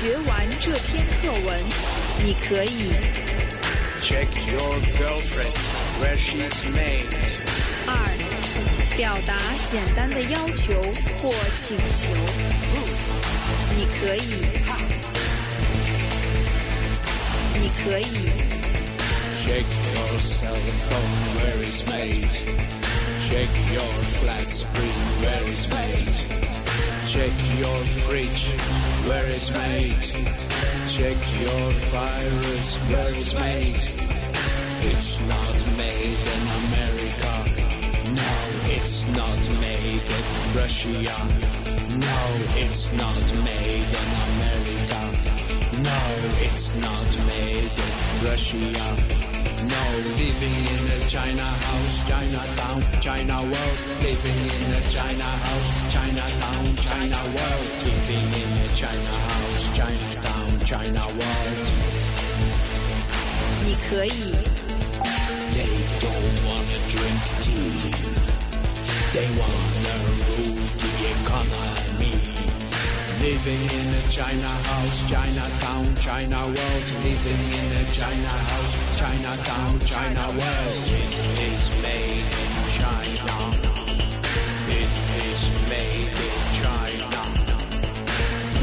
[0.01, 1.59] 学完这篇课文，
[2.24, 2.92] 你可以
[4.02, 5.54] Check your girlfriend
[6.00, 7.06] where she's made.
[7.86, 7.90] 二
[8.96, 9.36] 表达
[9.70, 10.82] 简单的要求
[11.20, 11.32] 或
[11.62, 12.08] 请求，
[13.76, 14.44] 你可以，
[17.60, 18.30] 你可以
[19.42, 22.32] Check your cell phone where it's made.
[23.28, 26.61] Check your flat screen where it's made.
[27.04, 28.52] Check your fridge
[29.08, 30.02] where it's made.
[30.86, 33.82] Check your virus where it's made.
[34.90, 37.32] It's not made in America.
[38.14, 38.32] No,
[38.76, 40.24] it's not made in
[40.56, 40.94] Russia.
[41.98, 42.20] No,
[42.62, 45.00] it's not made in America.
[45.82, 46.00] No,
[46.46, 49.31] it's not made in Russia.
[49.73, 49.83] No,
[50.17, 53.77] living in a China house, Chinatown, China world.
[54.01, 57.67] Living in a China house, Chinatown, China world.
[57.85, 61.67] Living in a China house, Chinatown, China world.
[63.65, 64.33] 你可以
[65.57, 67.91] They don't wanna drink tea.
[69.13, 69.95] They wanna
[70.27, 71.80] rule the economy.
[73.22, 76.86] Living in a China house, Chinatown, China world.
[77.06, 80.82] Living in a China house, Chinatown, China world.
[80.90, 83.34] It is made in China.
[84.66, 84.90] It
[85.22, 85.40] is
[85.70, 87.22] made in China.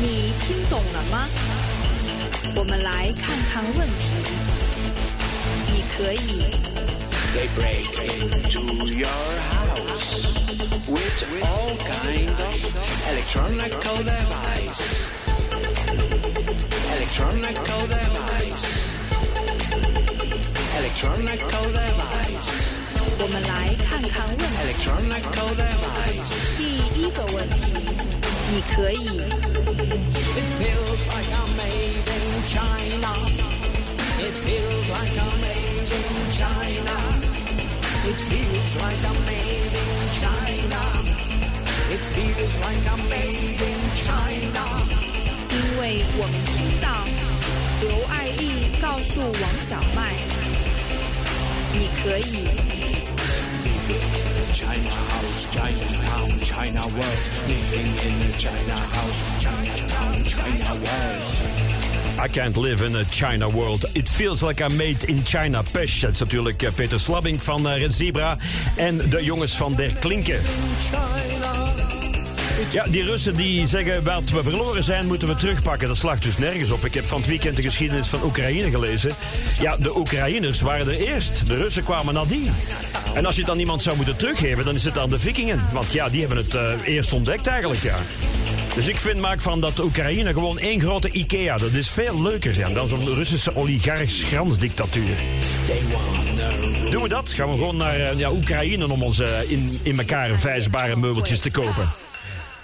[0.01, 1.27] 你听懂了吗？
[2.57, 4.03] 我们来看看问题。
[5.71, 6.51] 你可以
[7.34, 8.62] They break into
[8.92, 9.22] your
[9.54, 10.06] house
[10.86, 12.56] with all kind of
[13.10, 14.82] electronical device.
[16.94, 18.66] Electronical device.
[20.78, 22.48] Electronical device.
[23.16, 24.42] 我们来看看问题。
[24.64, 26.32] Electronical device.
[26.56, 26.60] 第
[27.00, 27.72] 一个问题，
[28.52, 28.94] 你可以
[30.36, 33.12] It feels like I'm made in China.
[34.18, 37.07] It feels like I'm made in China.
[38.09, 40.81] It feels like I'm made in China.
[41.93, 44.65] It feels like I'm made in China.
[45.51, 46.89] 因为我们听到
[47.81, 48.41] 刘爱义
[48.81, 50.17] 告诉王小麦，
[51.71, 52.49] 你可以
[54.53, 57.23] China house, Chinatown, China world.
[57.47, 61.68] Living in a China house, Chinatown, China world.
[62.21, 63.85] I can't live in a China world.
[63.93, 65.63] It feels like I'm made in China.
[65.71, 68.37] Pesh, dat is natuurlijk eh, Peter Slabbing van eh, Red Zebra.
[68.75, 70.39] En de jongens van Der Klinken.
[72.71, 75.87] Ja, die Russen die zeggen wat we verloren zijn, moeten we terugpakken.
[75.87, 76.85] Dat slaagt dus nergens op.
[76.85, 79.11] Ik heb van het weekend de geschiedenis van Oekraïne gelezen.
[79.61, 81.47] Ja, de Oekraïners waren er eerst.
[81.47, 82.51] De Russen kwamen nadien.
[83.13, 85.63] En als je het dan iemand zou moeten teruggeven, dan is het aan de vikingen.
[85.73, 87.97] Want ja, die hebben het eh, eerst ontdekt eigenlijk, ja.
[88.75, 91.57] Dus ik vind, maak van dat Oekraïne gewoon één grote Ikea.
[91.57, 95.17] Dat is veel leuker dan zo'n Russische oligarch-schransdictatuur.
[96.91, 97.29] Doen we dat?
[97.29, 101.39] Gaan we gewoon naar eh, ja, Oekraïne om onze eh, in, in elkaar vijsbare meubeltjes
[101.39, 101.91] te kopen.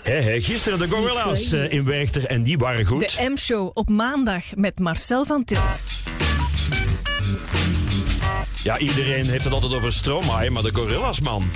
[0.05, 3.15] Hé, hé, gisteren de Gorilla's eh, in Werchter en die waren goed.
[3.15, 5.83] De M-show op maandag met Marcel van Tilt.
[8.63, 11.49] Ja, iedereen heeft het altijd over Stromae, maar de Gorillas, man.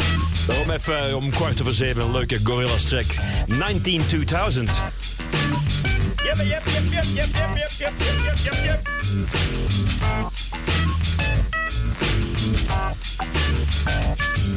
[0.48, 3.06] Daarom even eh, om kwart over zeven een leuke Gorillas track.
[3.46, 4.70] 19 2000.
[6.24, 7.94] Yep, yep, yep, yep, yep, yep, yep, yep,
[8.24, 8.80] yep, yep, yep.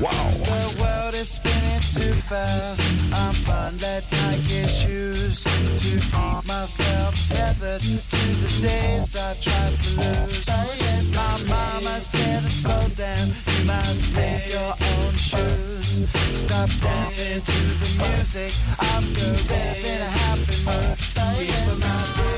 [0.00, 0.30] Wow.
[0.44, 2.82] The world is spinning too fast.
[3.12, 10.48] I'm bundled Nike shoes to keep myself tethered to the days I tried to lose.
[11.14, 16.02] My mama said, slow down, you must make your own shoes.
[16.40, 20.98] Stop dancing to the music of gorillas in a happy mood.
[21.14, 22.32] Keep 'em out the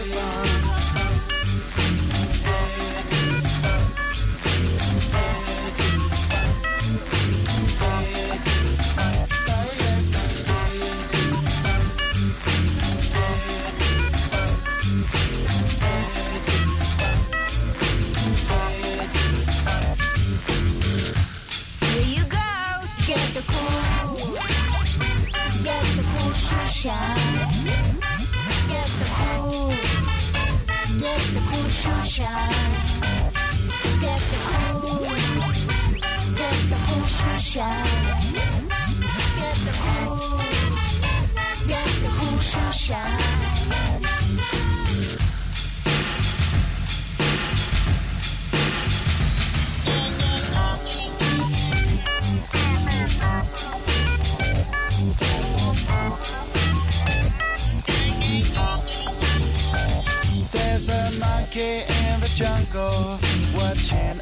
[26.84, 26.92] Get
[29.00, 29.72] the cool,
[31.00, 31.68] get the cool
[32.02, 32.24] shoe.
[34.02, 34.92] Get the cool,
[36.36, 37.24] get the cool.
[39.40, 40.36] Get the cool,
[41.66, 43.23] get the cool.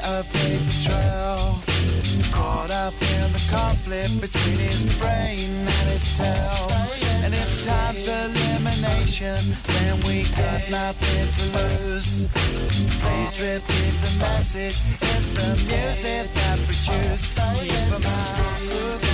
[0.05, 1.59] A paper trail.
[2.33, 6.66] Caught up in the conflict between his brain and his tail.
[7.24, 12.27] And if time's elimination, then we got nothing to lose.
[13.01, 14.79] Please repeat the message.
[15.01, 17.23] It's the music that we choose.
[17.61, 19.12] Keep 'em out, move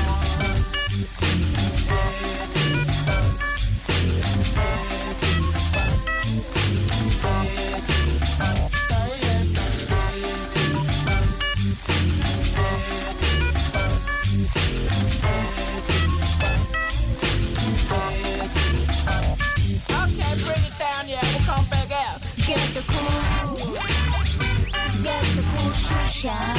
[26.19, 26.55] cool sunshine.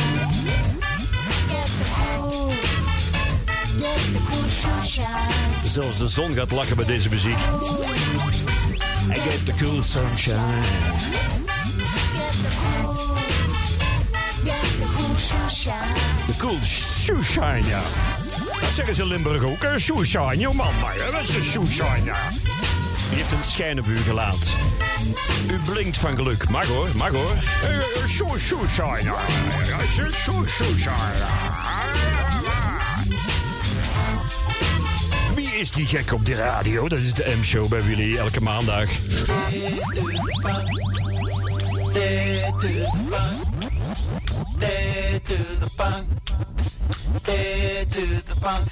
[1.50, 2.50] Get the cool,
[3.80, 5.70] get the cool sunshine.
[5.70, 7.38] Zelfs de zon gaat lachen bij deze muziek.
[9.10, 10.64] I get the cool sunshine.
[12.16, 12.96] Get the cool,
[14.44, 15.94] get the cool sunshine.
[16.28, 17.82] De cool shoeshine, ja.
[18.62, 19.64] Dat zeggen ze in Limburg ook.
[19.64, 20.74] Een shoeshine, joh man.
[21.12, 22.18] Wat is een shoeshine, ja.
[23.10, 24.50] Die heeft een schijn op u gelaat.
[25.52, 26.50] U blinkt van geluk.
[26.50, 27.34] Mag hoor, mag hoor.
[35.36, 36.88] Wie is die gek op de radio?
[36.88, 38.90] Dat is de M-show bij Willy elke maandag.
[44.60, 46.08] Dead to the punk.
[47.24, 48.68] Dead to the punk.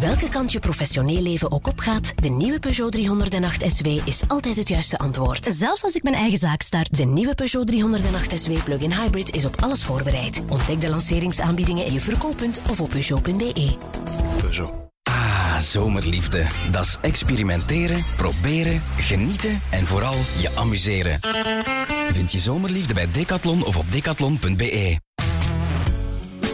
[0.00, 4.68] Welke kant je professioneel leven ook opgaat, de nieuwe Peugeot 308 SW is altijd het
[4.68, 5.48] juiste antwoord.
[5.50, 6.96] Zelfs als ik mijn eigen zaak start.
[6.96, 10.42] De nieuwe Peugeot 308 SW plug-in hybrid is op alles voorbereid.
[10.48, 13.76] Ontdek de lanceringsaanbiedingen in je verkooppunt of op Peugeot.be.
[14.40, 14.72] Peugeot.
[15.02, 16.46] Ah, zomerliefde.
[16.70, 21.20] Dat is experimenteren, proberen, genieten en vooral je amuseren.
[22.10, 24.98] Vind je zomerliefde bij Decathlon of op decathlon.be.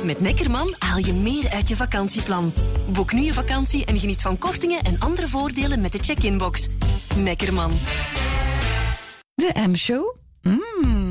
[0.04, 2.52] Met Neckerman haal je meer uit je vakantieplan.
[2.88, 6.68] Boek nu je vakantie en geniet van kortingen en andere voordelen met de check-in-box.
[7.16, 7.70] Neckerman.
[9.34, 10.16] De M-show?
[10.42, 11.01] Mmm.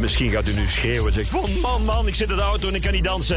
[0.00, 1.12] misschien gaat u nu schreeuwen.
[1.12, 3.36] Zegt, van man, man, ik zit in de auto en ik kan niet dansen.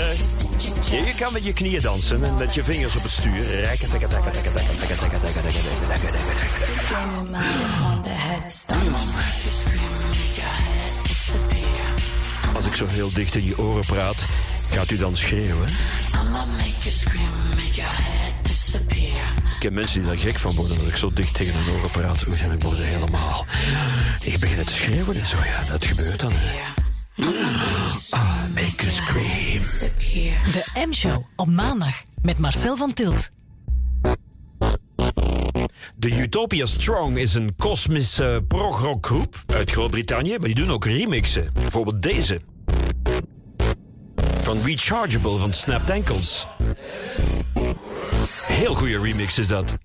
[0.92, 3.50] Ja, je kan met je knieën dansen en met je vingers op het stuur.
[3.50, 7.36] Rekken, tekken, tekken, tekken, tekken, tekken, tekken, tekken, tekken, tekken, tekken, tekken, tekken,
[12.56, 14.26] Als ik zo heel dicht in je oren praat,
[14.72, 15.68] gaat u dan schreeuwen?
[16.14, 18.21] I'ma make you scream, make your head
[19.62, 22.28] ken mensen die daar gek van worden dat ik zo dicht tegen hun oren praat.
[22.28, 23.46] Oei, en ik word helemaal...
[24.24, 26.32] Ik begin te schreeuwen en zo, ja, dat gebeurt dan.
[26.34, 26.60] hè.
[28.10, 29.62] Ah, make you scream.
[30.52, 33.30] De M-show op maandag met Marcel van Tilt.
[35.96, 41.50] De Utopia Strong is een kosmische progrockgroep uit Groot-Brittannië, maar die doen ook remixen.
[41.54, 42.42] Bijvoorbeeld deze.
[44.42, 46.48] Van Rechargeable van Snapped Ankles.
[48.62, 49.81] Heel goede remix is dat.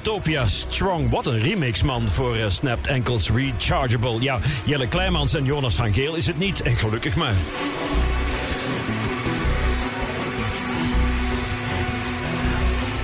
[0.00, 1.10] Utopia Strong.
[1.10, 4.20] Wat een remix, man, voor eh, Snapped Ankles Rechargeable.
[4.20, 6.62] Ja, Jelle Kleimans en Jonas van Geel is het niet.
[6.62, 7.34] En gelukkig maar.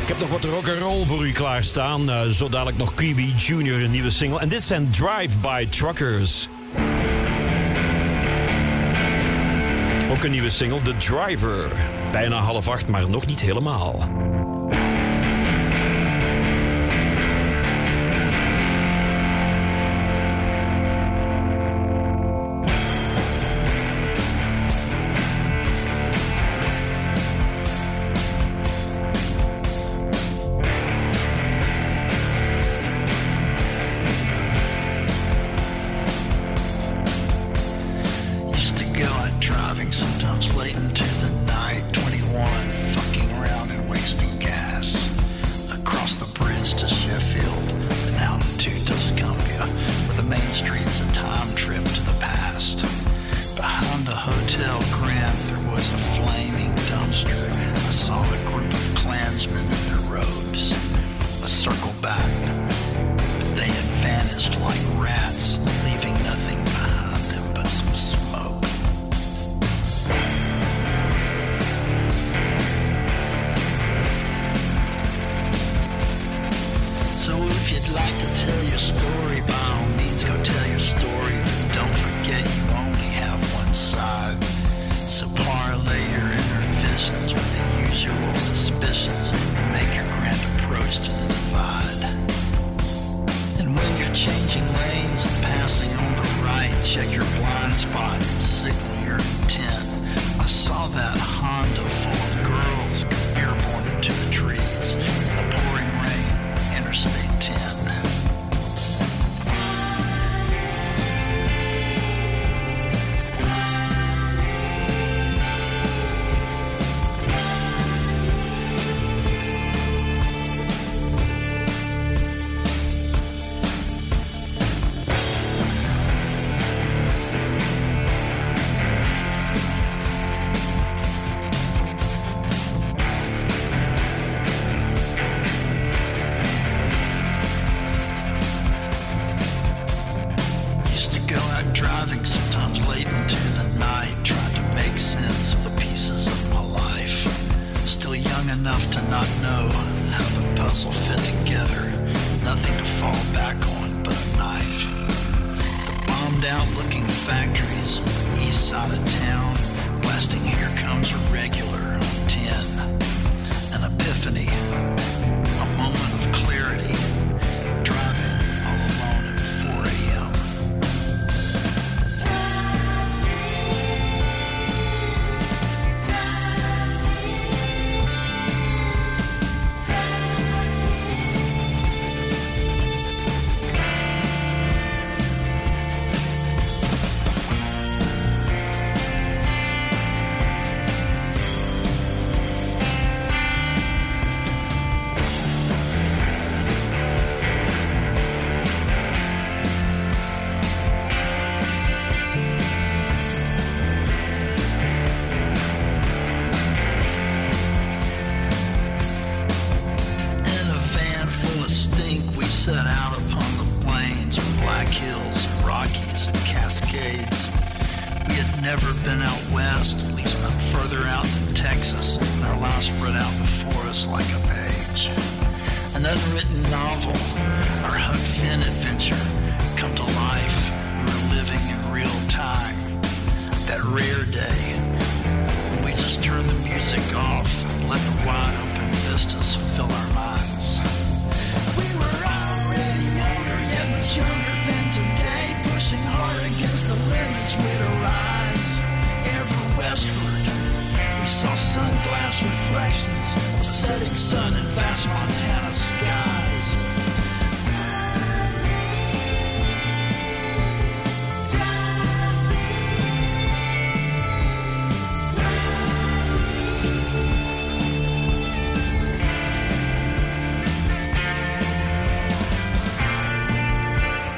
[0.03, 2.11] Ik heb nog wat rock'n'roll voor u klaarstaan.
[2.11, 4.39] Eh, zo dadelijk nog Kiwi Junior, een nieuwe single.
[4.39, 6.49] En dit zijn Drive-By Truckers.
[10.11, 11.73] Ook een nieuwe single, The Driver.
[12.13, 14.22] Bijna half acht, maar nog niet helemaal.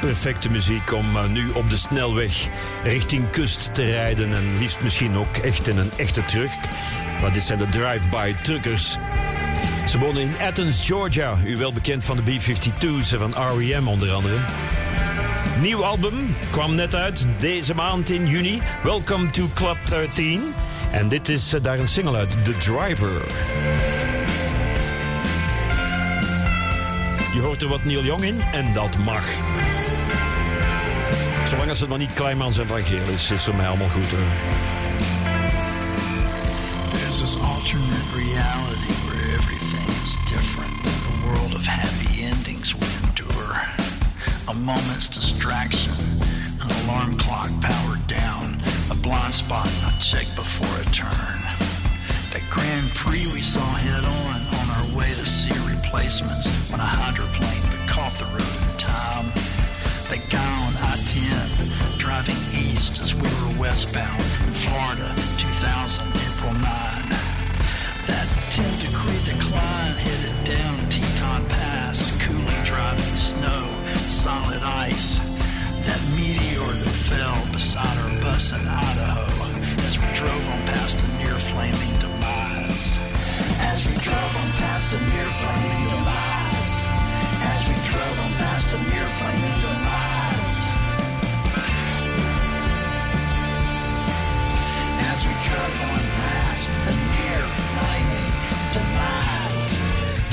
[0.05, 2.47] Perfecte muziek om eh, nu op de snelweg
[2.83, 4.33] richting kust te rijden.
[4.33, 6.49] En liefst misschien ook echt in een echte truck.
[7.21, 8.97] Maar dit zijn de drive-by truckers.
[9.87, 11.37] Ze wonen in Athens, Georgia.
[11.45, 13.87] U wel bekend van de B-52's en van R.E.M.
[13.87, 14.35] onder andere.
[15.61, 18.61] Nieuw album kwam net uit deze maand in juni.
[18.83, 20.41] Welcome to Club 13.
[20.91, 23.21] En dit is eh, daar een single uit, The Driver.
[27.33, 29.23] Je hoort er wat Neil Young in en dat mag.
[31.45, 34.09] Zolang als het maar niet Kleinmans en Van Geel is, is voor mij allemaal goed.
[36.91, 40.75] There's this alternate reality where everything is different.
[40.85, 43.53] A world of happy endings we endure.
[44.47, 45.93] A moment's distraction,
[46.61, 51.37] an alarm clock powered down, a blind spot not checked before a turn.
[52.33, 56.89] That Grand Prix we saw head on on our way to see replacements when a
[56.99, 59.25] hydroplane but caught the road in time.
[60.09, 60.44] That guy on I-10
[62.25, 66.61] driving east as we were westbound in Florida, 2000, April 9.
[68.07, 73.63] That 10 degree decline headed down Teton Pass, cooling driving snow,
[73.95, 75.17] solid ice.
[75.85, 79.25] That meteor that fell beside our bus in Idaho
[79.85, 82.85] as we drove on past a near flaming demise.
[83.61, 85.74] As we drove on past a near flaming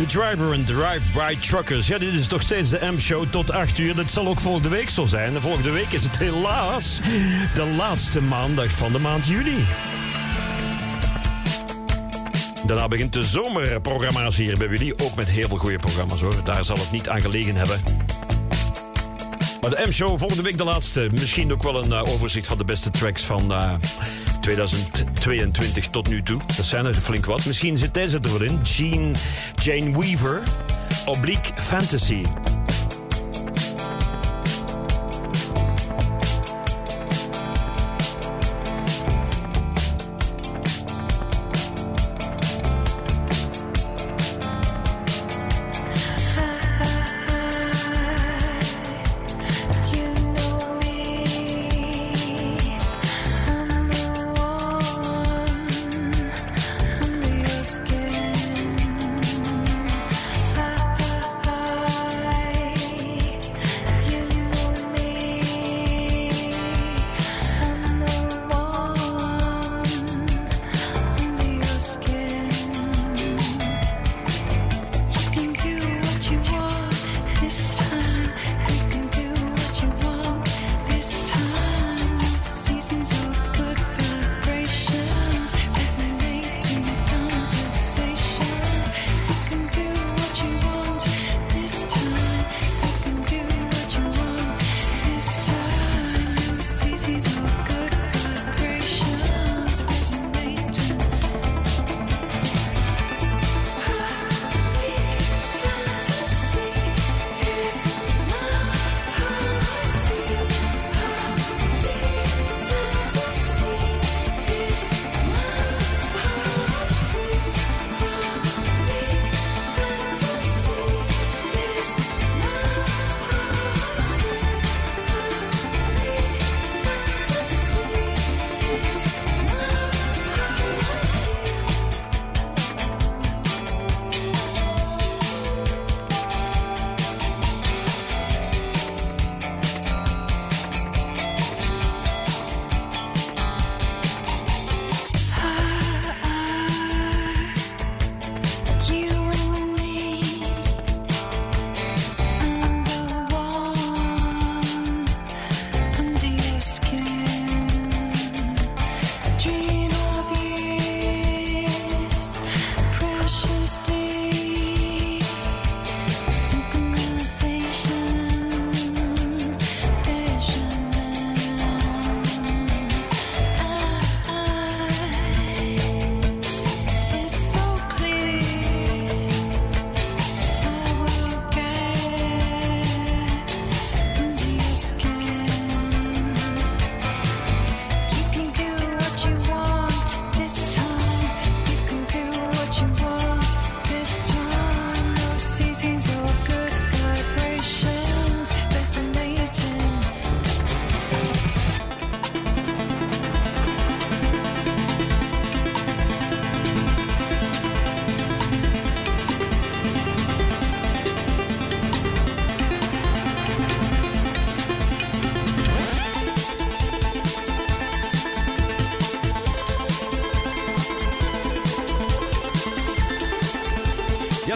[0.02, 1.86] The Driver and Drive-By Truckers.
[1.86, 3.94] Ja, dit is nog steeds de M-show tot 8 uur.
[3.94, 5.32] Dat zal ook volgende week zo zijn.
[5.32, 7.00] De volgende week is het helaas
[7.54, 9.64] de laatste maandag van de maand juli.
[12.66, 14.98] Daarna begint de zomerprogrammatie hier bij jullie.
[14.98, 16.44] Ook met heel veel goede programma's hoor.
[16.44, 17.80] Daar zal het niet aan gelegen hebben.
[19.60, 21.08] Maar de M-show volgende week de laatste.
[21.12, 23.74] Misschien ook wel een eh, overzicht van de beste tracks van eh,
[24.42, 26.40] 2022 tot nu toe.
[26.56, 27.44] Dat zijn er flink wat.
[27.44, 28.60] Misschien zit deze er wel in.
[28.62, 29.14] Jean,
[29.62, 30.42] Jane Weaver,
[31.04, 32.22] Oblique Fantasy.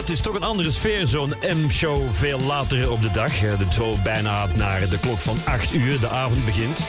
[0.07, 3.43] Het is toch een andere sfeer, zo'n M-show veel later op de dag.
[3.43, 6.79] Eh, Zo bijna naar de klok van 8 uur, de avond begint.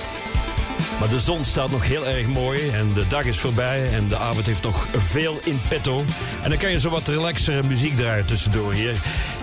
[0.99, 4.17] Maar de zon staat nog heel erg mooi en de dag is voorbij en de
[4.17, 6.05] avond heeft nog veel in petto.
[6.43, 8.97] En dan kan je zo wat relaxere muziek draaien tussendoor hier.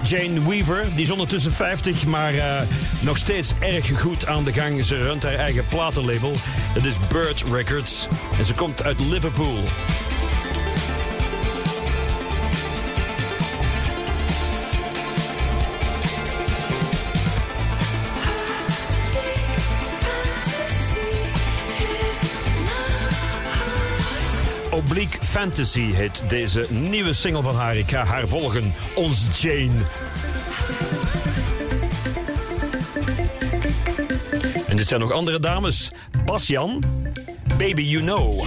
[0.04, 2.62] Jane Weaver, die is ondertussen 50, maar eh,
[3.00, 4.86] nog steeds erg goed aan de gang.
[4.86, 6.34] Ze runt haar eigen platenlabel.
[6.74, 8.08] Dat is Bird Records
[8.38, 9.64] en ze komt uit Liverpool.
[25.36, 27.76] Fantasy heet deze nieuwe single van haar.
[27.78, 29.86] Ik ga haar volgen, ons Jane.
[34.68, 35.92] En dit zijn nog andere dames.
[36.26, 36.84] Basjan,
[37.58, 38.46] Baby You Know.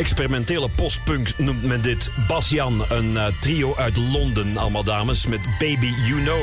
[0.00, 2.12] Experimentele postpunk noemt men dit.
[2.28, 6.42] Basjan, een eh, trio uit Londen, allemaal dames, met Baby You Know.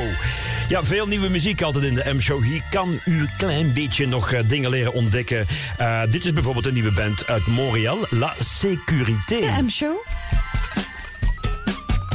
[0.69, 2.43] Ja, veel nieuwe muziek altijd in de M-show.
[2.43, 5.47] Hier kan u een klein beetje nog eh, dingen leren ontdekken.
[5.77, 9.39] Eh, dit is bijvoorbeeld een nieuwe band uit Montreal, La Sécurité.
[9.39, 10.05] De M-show.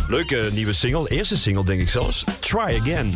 [0.08, 2.24] Leuke nieuwe single, eerste single denk ik zelfs.
[2.40, 3.14] Try Again.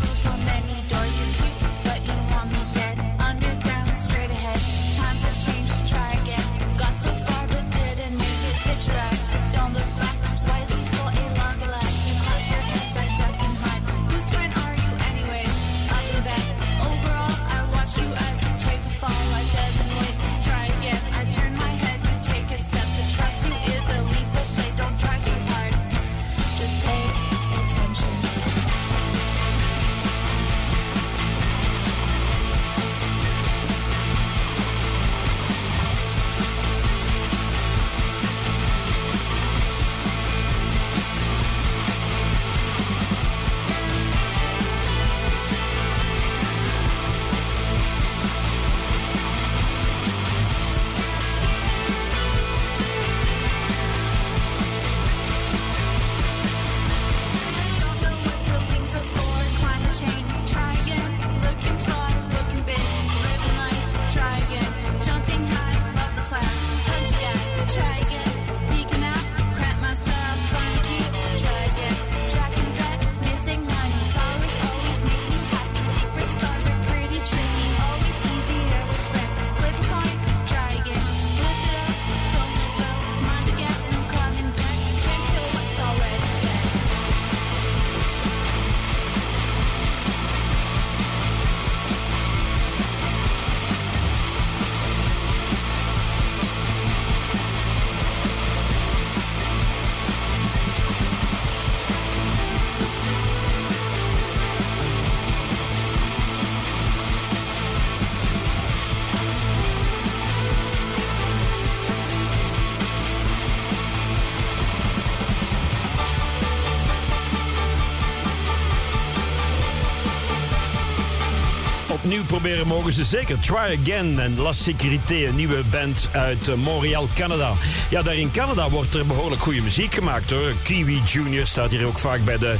[122.26, 123.38] Proberen mogen ze zeker.
[123.38, 127.52] Try Again en La Sécurité, een nieuwe band uit eh, Montreal, Canada.
[127.90, 130.52] Ja, daar in Canada wordt er behoorlijk goede muziek gemaakt hoor.
[130.62, 132.54] Kiwi Junior staat hier ook vaak bij de,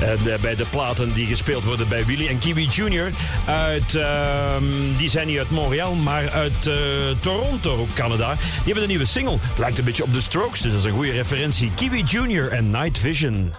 [0.00, 2.26] eh, de- bij de platen die gespeeld worden bij Willy.
[2.28, 3.10] En Kiwi Junior,
[3.44, 4.64] uit, ehm,
[4.96, 6.74] die zijn niet uit Montreal, maar uit eh,
[7.20, 8.32] Toronto, Canada.
[8.34, 9.38] Die hebben een nieuwe single.
[9.58, 11.70] Lijkt een beetje op The Strokes, dus dat is een goede referentie.
[11.74, 13.52] Kiwi Junior en Night Vision.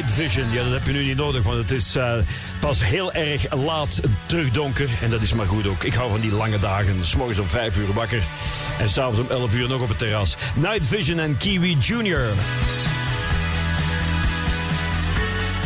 [0.00, 2.14] Night Vision, ja, dat heb je nu niet nodig, want het is eh,
[2.60, 4.88] pas heel erg laat terugdonker.
[5.02, 5.84] En dat is maar goed ook.
[5.84, 7.06] Ik hou van die lange dagen.
[7.06, 8.22] S morgens om 5 uur wakker
[8.78, 10.36] en s'avonds om 11 uur nog op het terras.
[10.54, 12.26] Night Vision en Kiwi Junior.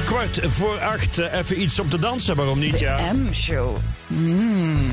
[0.04, 2.78] Kwart voor acht, eh, even iets om te dansen, waarom niet?
[2.78, 3.12] ja?
[3.12, 3.76] M-show.
[4.06, 4.88] Mm.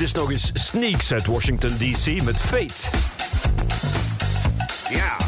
[0.00, 2.90] Dit is nog eens Sneaks uit Washington DC met Fate.
[4.90, 5.19] Ja.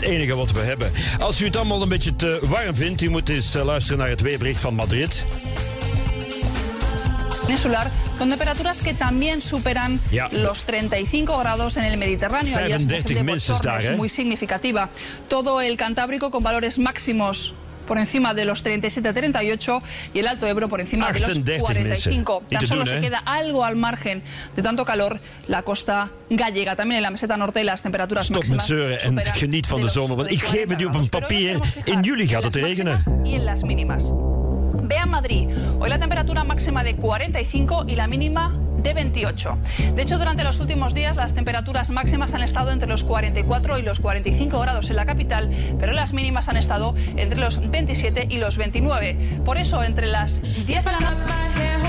[0.00, 0.92] Het enige wat we hebben.
[1.18, 4.08] Als u het allemaal een beetje te warm vindt, u moet eens eh, luisteren naar
[4.08, 5.26] het weerbericht van Madrid.
[7.46, 7.86] peninsular,
[8.18, 10.28] con temperaturas que también superan Ja.
[10.30, 12.56] los 35 grados en el Mediterráneo.
[12.56, 13.96] Ayer, 35 por ejemplo, minstens daar, hè?
[13.96, 14.88] muy significativa.
[15.28, 17.54] Todo el Cantábrico con valores máximos
[17.88, 19.80] por encima de los 37-38
[20.14, 22.40] y el Alto Ebro por encima de los 38 45.
[22.40, 22.58] mensen.
[22.58, 23.00] Tan solo se hè?
[23.00, 24.22] queda algo al margen
[24.54, 25.18] de tanto calor
[25.50, 26.76] la costa gallega.
[26.76, 29.86] También en la meseta norte las temperaturas Stop met máximas zeuren en geniet van de
[29.86, 30.16] de zomer.
[30.16, 31.58] Want ik 40 geef het u op een papier.
[31.84, 32.98] In juli gaat het regenen.
[33.24, 34.12] y en las mínimas.
[34.88, 35.48] Vean Madrid.
[35.78, 38.52] Hoy la temperatura máxima de 45 y la mínima
[38.82, 39.58] de 28.
[39.94, 43.82] De hecho, durante los últimos días las temperaturas máximas han estado entre los 44 y
[43.82, 48.38] los 45 grados en la capital, pero las mínimas han estado entre los 27 y
[48.38, 49.16] los 29.
[49.44, 51.79] Por eso, entre las 10 de la noche...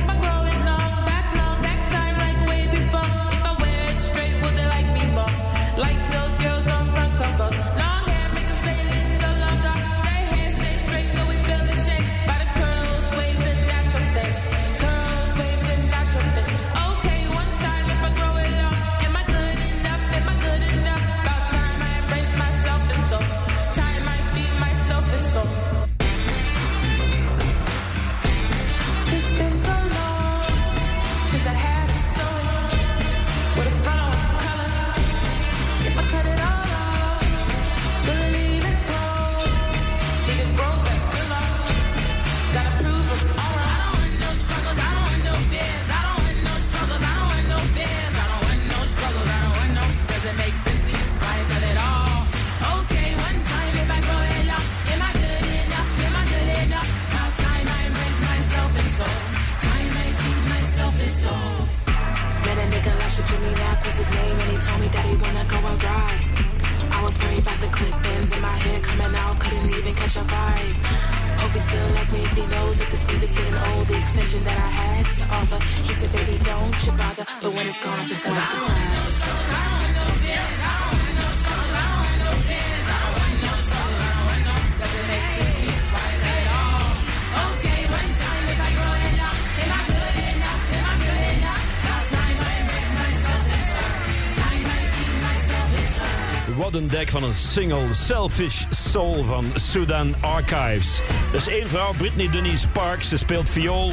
[97.12, 101.02] van een single Selfish Soul van Sudan Archives.
[101.32, 103.10] Dat is één vrouw, Britney Denise Parks.
[103.10, 103.92] Ze speelt viool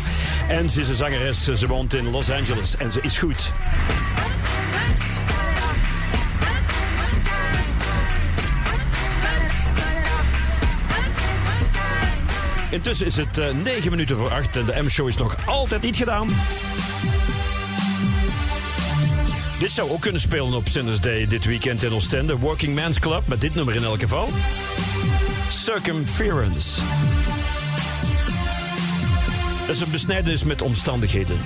[0.49, 1.45] en ze is een zangeres.
[1.45, 3.53] Ze woont in Los Angeles en ze is goed.
[12.70, 15.97] Intussen is het eh, 9 minuten voor 8 en de M-show is nog altijd niet
[15.97, 16.28] gedaan.
[19.69, 22.39] Dit zou ook kunnen spelen op Sinners Day dit weekend in Oostende.
[22.39, 24.28] Working Man's Club, met dit nummer in elk geval.
[25.49, 26.81] Circumference.
[29.66, 31.36] Dat is een besnijdenis met omstandigheden.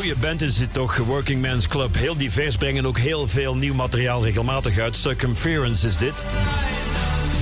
[0.00, 1.94] Goede band is dit toch, Working Man's Club.
[1.94, 4.96] Heel divers, brengen ook heel veel nieuw materiaal regelmatig uit.
[4.96, 6.24] Circumference is dit.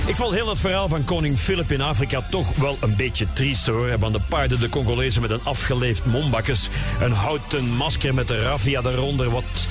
[0.05, 3.67] Ik vond heel het verhaal van koning Philip in Afrika toch wel een beetje triest
[3.67, 3.99] hoor.
[3.99, 6.69] Want de paarden de Congolezen met een afgeleefd mombakkes.
[7.01, 9.29] Een houten masker met de raffia eronder.
[9.29, 9.67] Wat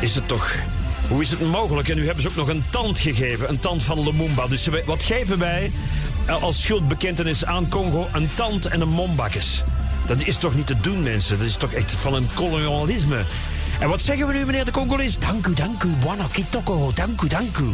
[0.00, 0.54] is het toch...
[1.08, 1.88] Hoe is het mogelijk?
[1.88, 3.48] En nu hebben ze ook nog een tand gegeven.
[3.48, 4.46] Een tand van Lumumba.
[4.46, 5.70] Dus wat geven wij
[6.40, 8.08] als schuldbekentenis aan Congo?
[8.12, 9.64] Een tand en een mombakkes.
[10.06, 11.38] Dat is toch niet te doen, mensen?
[11.38, 13.24] Dat is toch echt van een kolonialisme.
[13.80, 15.18] En wat zeggen we nu, meneer de Congolees?
[15.18, 15.88] Dank u, dank u.
[15.88, 16.92] Buona kitoko.
[16.94, 17.68] Dank u, dank u.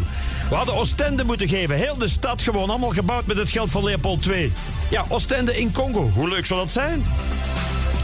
[0.49, 1.77] We hadden Oostende moeten geven.
[1.77, 4.53] Heel de stad gewoon allemaal gebouwd met het geld van Leopold II.
[4.89, 6.11] Ja, Oostende in Congo.
[6.15, 7.05] Hoe leuk zou dat zijn?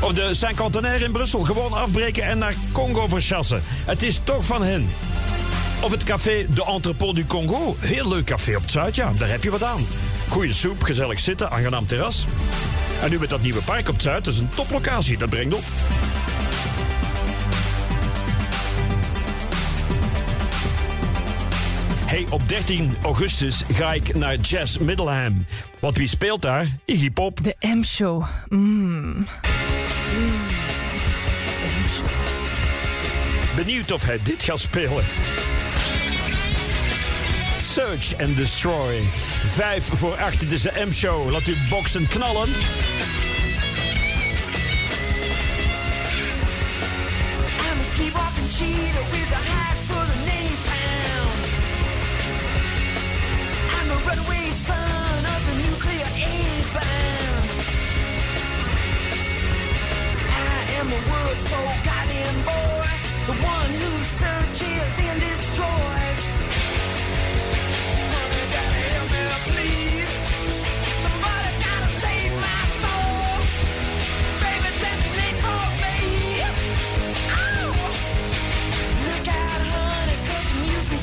[0.00, 1.40] Of de Saint-Cantenaire in Brussel.
[1.40, 3.62] Gewoon afbreken en naar Congo verschassen.
[3.84, 4.88] Het is toch van hen.
[5.80, 7.76] Of het café De Entrepot du Congo.
[7.78, 9.12] Heel leuk café op het Zuid, ja.
[9.18, 9.86] Daar heb je wat aan.
[10.28, 12.26] Goeie soep, gezellig zitten, aangenaam terras.
[13.02, 14.24] En nu met dat nieuwe park op het Zuid.
[14.24, 15.62] Dat is een toplocatie, dat brengt op.
[22.06, 25.46] Hey, op 13 augustus ga ik naar Jazz Middleham.
[25.78, 26.76] Want wie speelt daar?
[26.84, 27.44] Iggy Pop.
[27.44, 28.24] De M-show.
[28.48, 29.26] Mm.
[33.56, 35.04] Benieuwd of hij dit gaat spelen.
[37.76, 39.02] Search and Destroy.
[39.44, 41.30] Vijf voor acht, het is de M-show.
[41.30, 42.48] Laat u boksen knallen.
[42.48, 42.54] I'm
[47.80, 51.36] a streetwalking cheetah with a hide full of napalm.
[53.76, 57.46] I'm a runaway son of the nuclear aid bomb.
[60.30, 62.88] I am the world's forgotten boy,
[63.26, 66.05] the one who searches and destroys.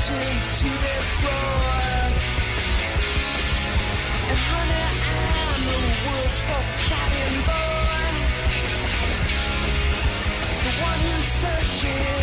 [0.00, 1.80] searching, to destroy.
[4.30, 8.12] And honey, I'm the world's forgotten boy.
[10.64, 12.19] The one who's searching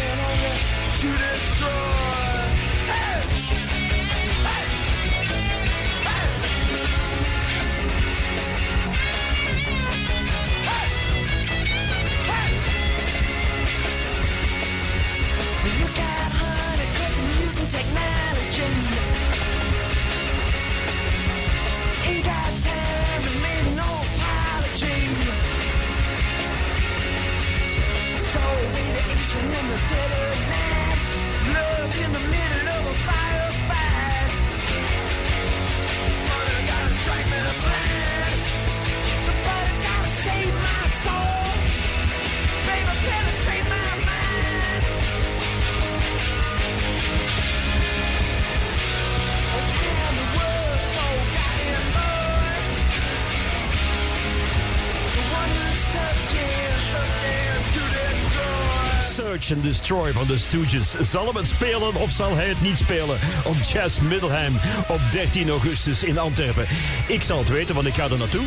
[29.27, 30.99] radiation in the dead of night.
[31.53, 33.26] Love in the middle of a firefight.
[59.17, 60.95] Search and Destroy van de Stooges.
[60.99, 63.17] Zal hem het spelen of zal hij het niet spelen?
[63.43, 64.53] Op Jazz Middleham
[64.87, 66.65] op 13 augustus in Antwerpen.
[67.07, 68.45] Ik zal het weten, want ik ga er naartoe.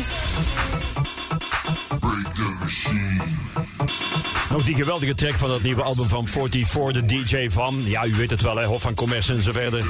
[4.49, 7.81] Nog die geweldige track van dat nieuwe album van 44, de DJ van...
[7.83, 9.83] Ja, u weet het wel, hè, Hof van Commerce en zo verder.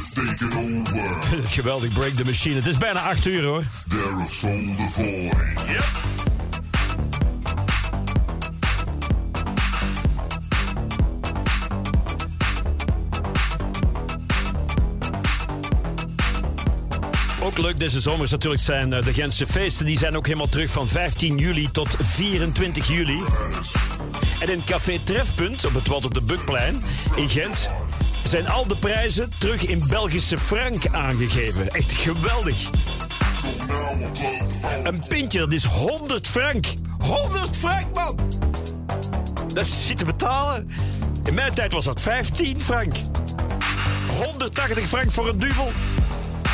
[1.58, 2.56] Geweldig, Break the Machine.
[2.56, 3.64] Het is bijna 8 uur, hoor.
[3.88, 5.68] There of soul the void.
[5.68, 6.11] Yep.
[17.62, 19.86] Leuk deze zomer natuurlijk zijn eh, de Gentse feesten.
[19.86, 23.20] Die zijn ook helemaal terug van 15 juli tot 24 juli.
[24.40, 26.84] En in Café Trefpunt op het Wat op de Bukplein
[27.16, 27.70] in Gent
[28.28, 31.74] zijn al de prijzen terug in Belgische frank aangegeven.
[31.74, 32.70] Echt geweldig.
[34.84, 36.66] Een pintje, dat is 100 frank.
[36.98, 38.20] 100 frank, man!
[39.54, 40.70] Dat is niet te betalen.
[41.24, 42.94] In mijn tijd was dat 15 frank.
[44.08, 45.72] 180 frank voor een duvel.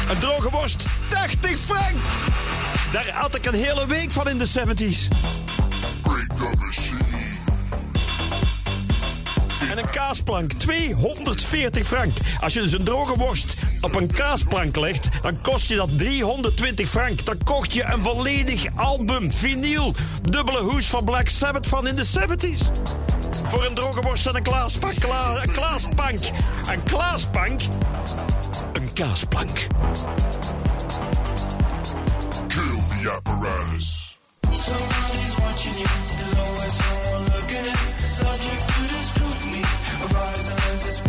[0.09, 1.95] Een droge worst, 80 frank!
[2.91, 5.07] Daar had ik een hele week van in de 70s.
[9.71, 12.11] En een kaasplank, 240 frank.
[12.41, 16.89] Als je dus een droge worst op een kaasplank legt, dan kost je dat 320
[16.89, 17.25] frank.
[17.25, 22.05] Dan kocht je een volledig album, vinyl, dubbele hoes van Black Sabbath van in de
[22.05, 22.71] 70s.
[23.47, 25.51] Voor een droge worst en een klaaspank, kla, een
[26.71, 26.84] een
[28.98, 29.56] kaasplank.
[32.49, 34.18] Kill the apparatus.
[34.56, 35.90] Somebody's watching you.
[36.18, 37.78] There's always someone looking in.
[38.22, 39.64] Subject to the scrutiny
[40.03, 40.99] of eyes and lenses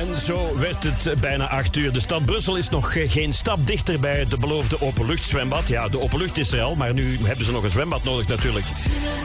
[0.00, 1.92] En zo werd het bijna acht uur.
[1.92, 5.68] De stad Brussel is nog eh, geen stap dichter bij de beloofde openluchtzwembad.
[5.68, 8.64] Ja, de openlucht is er al, maar nu hebben ze nog een zwembad nodig natuurlijk.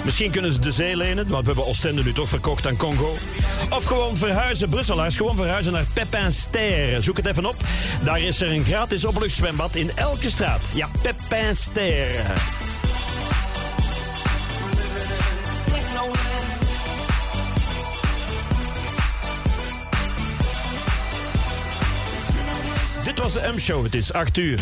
[0.03, 3.13] Misschien kunnen ze de zee lenen, want we hebben Oostende nu toch verkocht aan Congo.
[3.69, 7.03] Of gewoon verhuizen, Brusselaars, gewoon verhuizen naar Pepin Ster.
[7.03, 7.55] Zoek het even op.
[8.03, 10.61] Daar is er een gratis openluchtzwembad in elke straat.
[10.73, 11.55] Ja, Pepin
[23.33, 23.83] M-show.
[23.83, 24.59] Het is 8 uur.